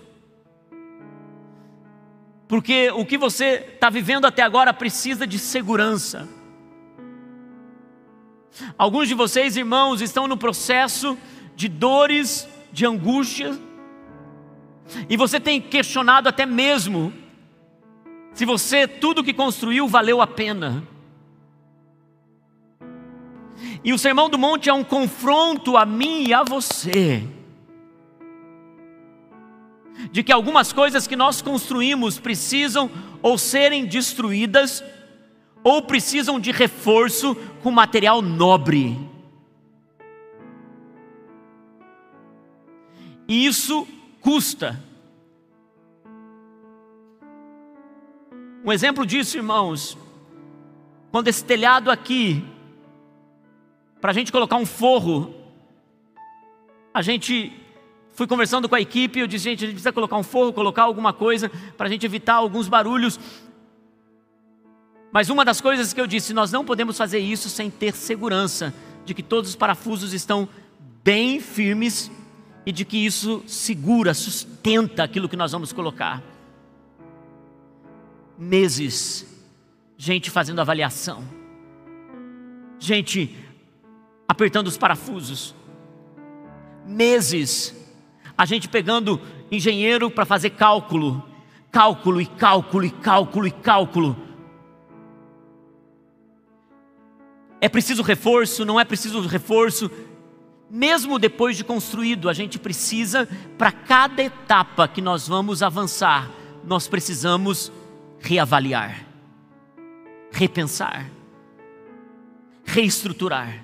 Porque 2.49 2.91
o 2.91 3.06
que 3.06 3.17
você 3.17 3.65
está 3.73 3.89
vivendo 3.89 4.25
até 4.25 4.41
agora 4.41 4.73
precisa 4.73 5.25
de 5.25 5.39
segurança. 5.39 6.27
Alguns 8.77 9.08
de 9.08 9.13
vocês, 9.13 9.56
irmãos, 9.56 10.01
estão 10.01 10.27
no 10.27 10.36
processo 10.36 11.17
de 11.56 11.69
dores, 11.69 12.45
de 12.73 12.86
angústia, 12.86 13.58
e 15.08 15.15
você 15.15 15.39
tem 15.39 15.62
questionado 15.62 16.27
até 16.27 16.45
mesmo 16.45 17.13
se 18.34 18.43
você 18.43 18.86
tudo 18.86 19.23
que 19.23 19.34
construiu 19.34 19.88
valeu 19.88 20.21
a 20.21 20.27
pena. 20.27 20.86
E 23.84 23.91
o 23.91 23.98
Sermão 23.98 24.30
do 24.30 24.38
Monte 24.38 24.69
é 24.69 24.74
um 24.74 24.84
confronto 24.84 25.76
a 25.76 25.86
mim 25.86 26.28
e 26.28 26.34
a 26.34 26.43
você. 26.43 27.28
De 30.10 30.24
que 30.24 30.32
algumas 30.32 30.72
coisas 30.72 31.06
que 31.06 31.15
nós 31.15 31.41
construímos 31.41 32.17
precisam 32.17 32.89
ou 33.22 33.38
serem 33.38 33.86
destruídas, 33.86 34.84
ou 35.63 35.82
precisam 35.82 36.39
de 36.39 36.52
reforço 36.52 37.36
com 37.62 37.72
material 37.72 38.22
nobre. 38.22 38.98
E 43.28 43.46
isso 43.46 43.88
custa. 44.22 44.82
Um 48.65 48.72
exemplo 48.72 49.06
disso, 49.06 49.38
irmãos, 49.38 49.98
quando 51.12 51.28
esse 51.28 51.43
telhado 51.43 51.91
aqui 51.91 52.46
para 54.04 54.12
a 54.12 54.13
gente 54.13 54.34
colocar 54.34 54.58
um 54.58 54.66
forro. 54.66 55.34
A 56.94 57.02
gente 57.02 57.54
fui 58.12 58.28
conversando 58.28 58.68
com 58.68 58.76
a 58.76 58.82
equipe, 58.82 59.18
eu 59.18 59.26
disse, 59.26 59.46
gente, 59.46 59.63
a 59.63 59.68
gente 59.68 59.76
precisa 59.76 59.94
colocar 59.94 60.18
um 60.18 60.24
forro, 60.24 60.52
colocar 60.52 60.84
alguma 60.84 61.13
coisa 61.13 61.50
para 61.78 61.88
a 61.88 61.89
gente 61.89 62.06
evitar 62.06 62.34
alguns 62.34 62.68
barulhos. 62.68 63.18
Mas 65.10 65.30
uma 65.30 65.46
das 65.46 65.62
coisas 65.62 65.94
que 65.94 66.02
eu 66.02 66.06
disse, 66.06 66.34
nós 66.34 66.52
não 66.52 66.66
podemos 66.66 66.98
fazer 66.98 67.20
isso 67.20 67.50
sem 67.50 67.70
ter 67.70 67.94
segurança 67.94 68.74
de 69.06 69.13
que 69.13 69.24
todos 69.24 69.52
os 69.52 69.56
parafusos 69.56 70.12
estão 70.12 70.50
bem 71.02 71.39
firmes 71.39 72.12
e 72.66 72.74
de 72.74 72.84
que 72.84 72.98
isso 72.98 73.42
segura, 73.48 74.13
sustenta 74.13 75.02
aquilo 75.02 75.30
que 75.30 75.38
nós 75.38 75.54
vamos 75.54 75.72
colocar. 75.72 76.22
Meses, 78.38 79.26
gente 79.98 80.30
fazendo 80.30 80.60
avaliação, 80.60 81.24
gente 82.78 83.42
apertando 84.27 84.67
os 84.67 84.77
parafusos. 84.77 85.55
Meses, 86.86 87.75
a 88.38 88.45
gente 88.45 88.67
pegando 88.67 89.21
engenheiro 89.51 90.09
para 90.09 90.25
fazer 90.25 90.51
cálculo, 90.51 91.23
cálculo 91.71 92.21
e 92.21 92.25
cálculo 92.25 92.86
e 92.86 92.91
cálculo 92.91 93.47
e 93.47 93.51
cálculo. 93.51 94.17
É 97.62 97.69
preciso 97.69 98.03
reforço, 98.03 98.65
não 98.65 98.79
é 98.79 98.83
preciso 98.83 99.21
reforço. 99.21 99.89
Mesmo 100.69 101.19
depois 101.19 101.55
de 101.55 101.63
construído, 101.63 102.27
a 102.27 102.33
gente 102.33 102.59
precisa, 102.59 103.29
para 103.57 103.71
cada 103.71 104.21
etapa 104.23 104.88
que 104.88 105.01
nós 105.01 105.27
vamos 105.27 105.62
avançar, 105.62 106.29
nós 106.65 106.88
precisamos 106.88 107.71
reavaliar, 108.19 109.05
repensar, 110.31 111.09
reestruturar 112.65 113.63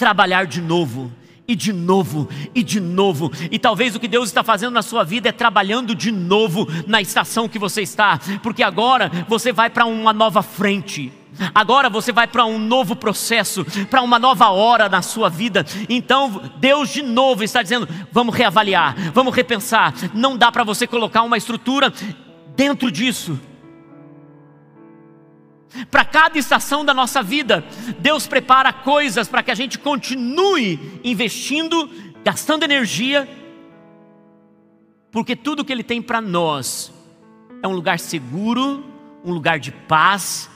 trabalhar 0.00 0.46
de 0.46 0.62
novo, 0.62 1.12
e 1.46 1.54
de 1.54 1.74
novo, 1.74 2.26
e 2.54 2.62
de 2.62 2.80
novo. 2.80 3.30
E 3.50 3.58
talvez 3.58 3.94
o 3.94 4.00
que 4.00 4.08
Deus 4.08 4.30
está 4.30 4.42
fazendo 4.42 4.72
na 4.72 4.80
sua 4.80 5.04
vida 5.04 5.28
é 5.28 5.32
trabalhando 5.32 5.94
de 5.94 6.10
novo 6.10 6.66
na 6.86 7.02
estação 7.02 7.46
que 7.46 7.58
você 7.58 7.82
está, 7.82 8.18
porque 8.42 8.62
agora 8.62 9.12
você 9.28 9.52
vai 9.52 9.68
para 9.68 9.84
uma 9.84 10.14
nova 10.14 10.42
frente. 10.42 11.12
Agora 11.54 11.90
você 11.90 12.12
vai 12.12 12.26
para 12.26 12.46
um 12.46 12.58
novo 12.58 12.96
processo, 12.96 13.62
para 13.90 14.00
uma 14.00 14.18
nova 14.18 14.48
hora 14.48 14.88
na 14.88 15.02
sua 15.02 15.28
vida. 15.28 15.66
Então, 15.86 16.50
Deus 16.56 16.88
de 16.88 17.02
novo 17.02 17.44
está 17.44 17.62
dizendo: 17.62 17.86
vamos 18.10 18.34
reavaliar, 18.34 18.96
vamos 19.12 19.34
repensar. 19.34 19.92
Não 20.14 20.34
dá 20.34 20.50
para 20.50 20.64
você 20.64 20.86
colocar 20.86 21.22
uma 21.24 21.36
estrutura 21.36 21.92
dentro 22.56 22.90
disso. 22.90 23.38
Para 25.90 26.04
cada 26.04 26.38
estação 26.38 26.84
da 26.84 26.92
nossa 26.92 27.22
vida, 27.22 27.64
Deus 27.98 28.26
prepara 28.26 28.72
coisas 28.72 29.28
para 29.28 29.42
que 29.42 29.50
a 29.50 29.54
gente 29.54 29.78
continue 29.78 31.00
investindo, 31.04 31.88
gastando 32.24 32.64
energia, 32.64 33.28
porque 35.12 35.36
tudo 35.36 35.64
que 35.64 35.72
Ele 35.72 35.84
tem 35.84 36.02
para 36.02 36.20
nós 36.20 36.92
é 37.62 37.68
um 37.68 37.72
lugar 37.72 37.98
seguro, 37.98 38.84
um 39.24 39.32
lugar 39.32 39.58
de 39.58 39.70
paz 39.70 40.50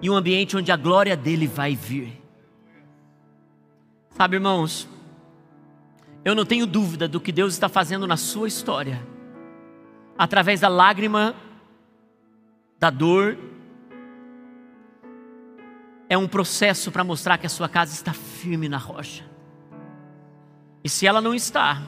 e 0.00 0.08
um 0.08 0.14
ambiente 0.14 0.56
onde 0.56 0.72
a 0.72 0.76
glória 0.76 1.16
dele 1.16 1.46
vai 1.46 1.74
vir. 1.74 2.20
Sabe, 4.10 4.36
irmãos, 4.36 4.88
eu 6.24 6.34
não 6.34 6.44
tenho 6.44 6.66
dúvida 6.66 7.06
do 7.06 7.20
que 7.20 7.30
Deus 7.30 7.54
está 7.54 7.68
fazendo 7.68 8.06
na 8.06 8.16
sua 8.16 8.48
história, 8.48 9.06
através 10.16 10.60
da 10.60 10.68
lágrima, 10.68 11.34
da 12.78 12.90
dor. 12.90 13.38
É 16.08 16.16
um 16.16 16.26
processo 16.26 16.90
para 16.90 17.04
mostrar 17.04 17.38
que 17.38 17.46
a 17.46 17.50
sua 17.50 17.68
casa 17.68 17.92
está 17.92 18.12
firme 18.12 18.68
na 18.68 18.78
rocha. 18.78 19.24
E 20.82 20.88
se 20.88 21.06
ela 21.06 21.20
não 21.20 21.34
está, 21.34 21.82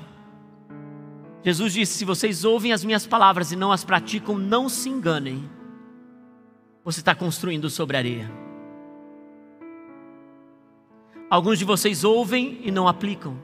Jesus 1.42 1.72
disse: 1.72 1.98
Se 1.98 2.04
vocês 2.04 2.44
ouvem 2.44 2.72
as 2.72 2.84
minhas 2.84 3.06
palavras 3.06 3.50
e 3.52 3.56
não 3.56 3.72
as 3.72 3.84
praticam, 3.84 4.36
não 4.36 4.68
se 4.68 4.88
enganem. 4.88 5.48
Você 6.84 7.00
está 7.00 7.14
construindo 7.14 7.70
sobre 7.70 7.96
areia. 7.96 8.30
Alguns 11.28 11.58
de 11.58 11.64
vocês 11.64 12.02
ouvem 12.02 12.60
e 12.62 12.70
não 12.70 12.88
aplicam. 12.88 13.38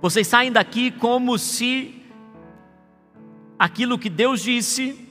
Vocês 0.00 0.26
saem 0.26 0.50
daqui 0.50 0.90
como 0.90 1.38
se 1.38 2.02
aquilo 3.58 3.98
que 3.98 4.08
Deus 4.08 4.42
disse, 4.42 5.03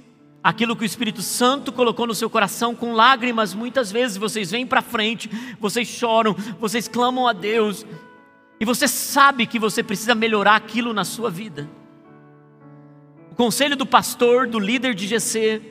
aquilo 0.44 0.76
que 0.76 0.84
o 0.84 0.86
Espírito 0.86 1.22
Santo 1.22 1.72
colocou 1.72 2.06
no 2.06 2.14
seu 2.14 2.30
coração 2.30 2.76
com 2.76 2.94
lágrimas, 2.94 3.54
muitas 3.54 3.92
vezes 3.92 4.18
vocês 4.18 4.52
vêm 4.52 4.68
para 4.68 4.82
frente, 4.82 5.30
vocês 5.60 5.88
choram, 5.88 6.36
vocês 6.60 6.88
clamam 6.88 7.28
a 7.28 7.34
Deus, 7.34 7.86
e 8.60 8.66
você 8.66 8.88
sabe 8.88 9.48
que 9.48 9.58
você 9.58 9.82
precisa 9.82 10.14
melhorar 10.14 10.56
aquilo 10.56 10.94
na 10.94 11.06
sua 11.06 11.32
vida. 11.32 11.70
O 13.32 13.36
conselho 13.36 13.76
do 13.76 13.86
pastor, 13.86 14.46
do 14.46 14.60
líder 14.60 14.94
de 14.94 15.08
GC, 15.08 15.62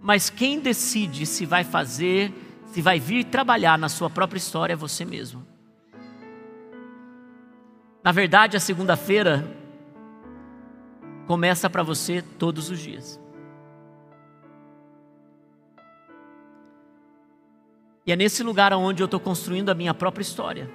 mas 0.00 0.30
quem 0.30 0.60
decide 0.60 1.26
se 1.26 1.44
vai 1.44 1.64
fazer, 1.64 2.32
se 2.66 2.80
vai 2.80 3.00
vir 3.00 3.24
trabalhar 3.24 3.76
na 3.76 3.88
sua 3.88 4.08
própria 4.08 4.38
história 4.38 4.74
é 4.74 4.76
você 4.76 5.04
mesmo. 5.04 5.44
Na 8.02 8.12
verdade, 8.12 8.56
a 8.56 8.60
segunda-feira 8.60 9.44
começa 11.28 11.68
para 11.68 11.82
você 11.82 12.22
todos 12.22 12.70
os 12.70 12.80
dias. 12.80 13.20
E 18.06 18.10
é 18.10 18.16
nesse 18.16 18.42
lugar 18.42 18.72
onde 18.72 19.02
eu 19.02 19.04
estou 19.04 19.20
construindo 19.20 19.68
a 19.68 19.74
minha 19.74 19.92
própria 19.92 20.22
história. 20.22 20.70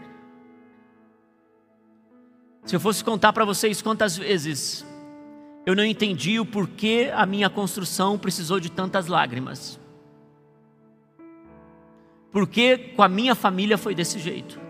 Se 2.64 2.76
eu 2.76 2.80
fosse 2.80 3.04
contar 3.04 3.34
para 3.34 3.44
vocês 3.44 3.82
quantas 3.82 4.16
vezes 4.16 4.86
eu 5.66 5.76
não 5.76 5.84
entendi 5.84 6.40
o 6.40 6.46
porquê 6.46 7.12
a 7.12 7.26
minha 7.26 7.50
construção 7.50 8.20
precisou 8.20 8.60
de 8.60 8.72
tantas 8.72 9.08
lágrimas. 9.08 9.80
Porque 12.32 12.78
com 12.78 13.02
a 13.02 13.10
minha 13.10 13.34
família 13.34 13.78
foi 13.78 13.96
desse 13.96 14.20
jeito. 14.20 14.62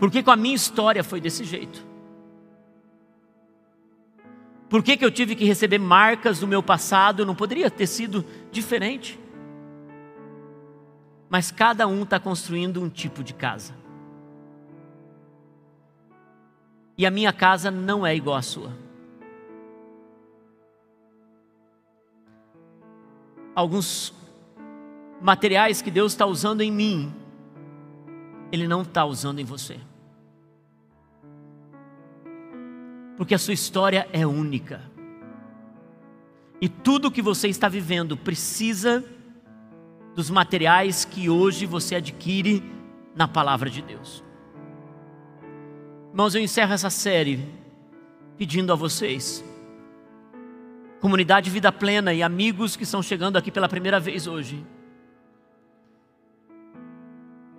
Porque 0.00 0.20
com 0.20 0.32
a 0.32 0.36
minha 0.36 0.56
história 0.56 1.04
foi 1.04 1.20
desse 1.20 1.44
jeito. 1.44 1.91
Por 4.72 4.82
que, 4.82 4.96
que 4.96 5.04
eu 5.04 5.10
tive 5.10 5.36
que 5.36 5.44
receber 5.44 5.76
marcas 5.76 6.38
do 6.38 6.48
meu 6.48 6.62
passado? 6.62 7.26
Não 7.26 7.34
poderia 7.34 7.70
ter 7.70 7.86
sido 7.86 8.24
diferente. 8.50 9.20
Mas 11.28 11.50
cada 11.50 11.86
um 11.86 12.04
está 12.04 12.18
construindo 12.18 12.82
um 12.82 12.88
tipo 12.88 13.22
de 13.22 13.34
casa. 13.34 13.74
E 16.96 17.04
a 17.04 17.10
minha 17.10 17.34
casa 17.34 17.70
não 17.70 18.06
é 18.06 18.16
igual 18.16 18.34
à 18.34 18.40
sua. 18.40 18.72
Alguns 23.54 24.14
materiais 25.20 25.82
que 25.82 25.90
Deus 25.90 26.12
está 26.12 26.24
usando 26.24 26.62
em 26.62 26.72
mim, 26.72 27.14
Ele 28.50 28.66
não 28.66 28.80
está 28.80 29.04
usando 29.04 29.38
em 29.38 29.44
você. 29.44 29.78
Porque 33.22 33.36
a 33.36 33.38
sua 33.38 33.54
história 33.54 34.08
é 34.12 34.26
única. 34.26 34.82
E 36.60 36.68
tudo 36.68 37.08
que 37.08 37.22
você 37.22 37.46
está 37.46 37.68
vivendo 37.68 38.16
precisa 38.16 39.04
dos 40.12 40.28
materiais 40.28 41.04
que 41.04 41.30
hoje 41.30 41.64
você 41.64 41.94
adquire 41.94 42.64
na 43.14 43.28
palavra 43.28 43.70
de 43.70 43.80
Deus. 43.80 44.24
Irmãos, 46.10 46.34
eu 46.34 46.42
encerro 46.42 46.72
essa 46.72 46.90
série 46.90 47.48
pedindo 48.36 48.72
a 48.72 48.74
vocês, 48.74 49.44
comunidade 51.00 51.48
Vida 51.48 51.70
Plena 51.70 52.12
e 52.12 52.24
amigos 52.24 52.74
que 52.74 52.82
estão 52.82 53.00
chegando 53.00 53.36
aqui 53.36 53.52
pela 53.52 53.68
primeira 53.68 54.00
vez 54.00 54.26
hoje, 54.26 54.66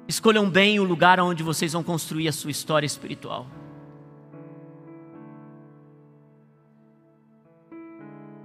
escolham 0.10 0.50
bem 0.50 0.78
o 0.82 0.84
lugar 0.84 1.22
onde 1.22 1.42
vocês 1.42 1.72
vão 1.72 1.84
construir 1.84 2.28
a 2.28 2.34
sua 2.34 2.52
história 2.52 2.86
espiritual. 2.86 3.63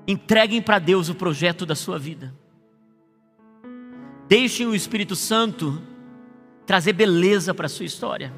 Entreguem 0.08 0.60
para 0.60 0.80
Deus 0.80 1.08
o 1.08 1.14
projeto 1.14 1.64
da 1.64 1.76
sua 1.76 1.98
vida. 1.98 2.34
Deixem 4.26 4.66
o 4.66 4.74
Espírito 4.74 5.14
Santo 5.14 5.80
trazer 6.66 6.94
beleza 6.94 7.54
para 7.54 7.66
a 7.66 7.68
sua 7.68 7.86
história 7.86 8.32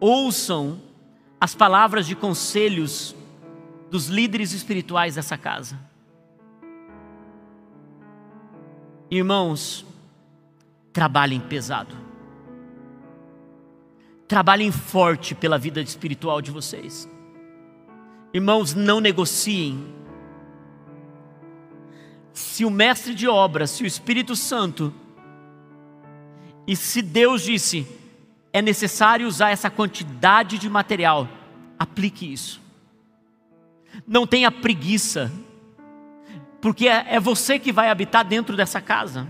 ouçam 0.00 0.80
as 1.38 1.54
palavras 1.54 2.06
de 2.06 2.16
conselhos 2.16 3.14
dos 3.90 4.06
líderes 4.06 4.52
espirituais 4.52 5.14
dessa 5.16 5.36
casa. 5.36 5.78
Irmãos, 9.10 9.84
trabalhem 10.92 11.40
pesado. 11.40 11.94
Trabalhem 14.26 14.70
forte 14.70 15.34
pela 15.34 15.58
vida 15.58 15.80
espiritual 15.80 16.40
de 16.40 16.50
vocês. 16.50 17.08
Irmãos, 18.32 18.74
não 18.74 19.00
negociem. 19.00 19.99
Se 22.40 22.64
o 22.64 22.70
mestre 22.70 23.14
de 23.14 23.28
obras, 23.28 23.70
se 23.70 23.84
o 23.84 23.86
Espírito 23.86 24.34
Santo, 24.34 24.92
e 26.66 26.74
se 26.74 27.02
Deus 27.02 27.42
disse, 27.42 27.86
é 28.52 28.62
necessário 28.62 29.26
usar 29.26 29.50
essa 29.50 29.68
quantidade 29.68 30.58
de 30.58 30.68
material. 30.68 31.28
Aplique 31.78 32.32
isso. 32.32 32.60
Não 34.06 34.26
tenha 34.26 34.50
preguiça, 34.50 35.30
porque 36.62 36.88
é, 36.88 37.14
é 37.14 37.20
você 37.20 37.58
que 37.58 37.72
vai 37.72 37.90
habitar 37.90 38.24
dentro 38.24 38.56
dessa 38.56 38.80
casa. 38.80 39.28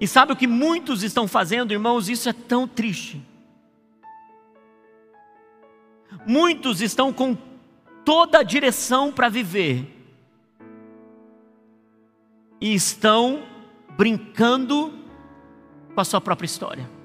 E 0.00 0.08
sabe 0.08 0.32
o 0.32 0.36
que 0.36 0.46
muitos 0.48 1.04
estão 1.04 1.28
fazendo, 1.28 1.72
irmãos? 1.72 2.08
Isso 2.08 2.28
é 2.28 2.32
tão 2.32 2.66
triste. 2.66 3.22
Muitos 6.26 6.80
estão 6.80 7.12
com 7.12 7.36
toda 8.04 8.40
a 8.40 8.42
direção 8.42 9.12
para 9.12 9.28
viver 9.28 9.99
e 12.60 12.74
estão 12.74 13.42
brincando 13.96 14.92
com 15.94 16.00
a 16.00 16.04
sua 16.04 16.20
própria 16.20 16.46
história 16.46 17.00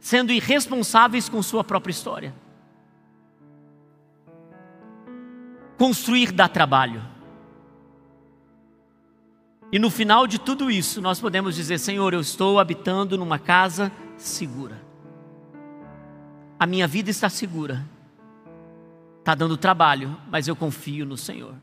sendo 0.00 0.32
irresponsáveis 0.32 1.28
com 1.28 1.42
sua 1.42 1.62
própria 1.62 1.92
história. 1.92 2.34
Construir 5.76 6.32
dá 6.32 6.48
trabalho. 6.48 7.02
E 9.70 9.78
no 9.78 9.90
final 9.90 10.26
de 10.26 10.38
tudo 10.38 10.70
isso, 10.70 11.00
nós 11.00 11.20
podemos 11.20 11.54
dizer: 11.54 11.78
Senhor, 11.78 12.12
eu 12.12 12.20
estou 12.20 12.58
habitando 12.58 13.16
numa 13.16 13.38
casa 13.38 13.92
segura. 14.16 14.80
A 16.58 16.66
minha 16.66 16.86
vida 16.86 17.10
está 17.10 17.28
segura. 17.28 17.86
Está 19.18 19.34
dando 19.34 19.56
trabalho, 19.56 20.16
mas 20.30 20.48
eu 20.48 20.56
confio 20.56 21.06
no 21.06 21.16
Senhor. 21.16 21.54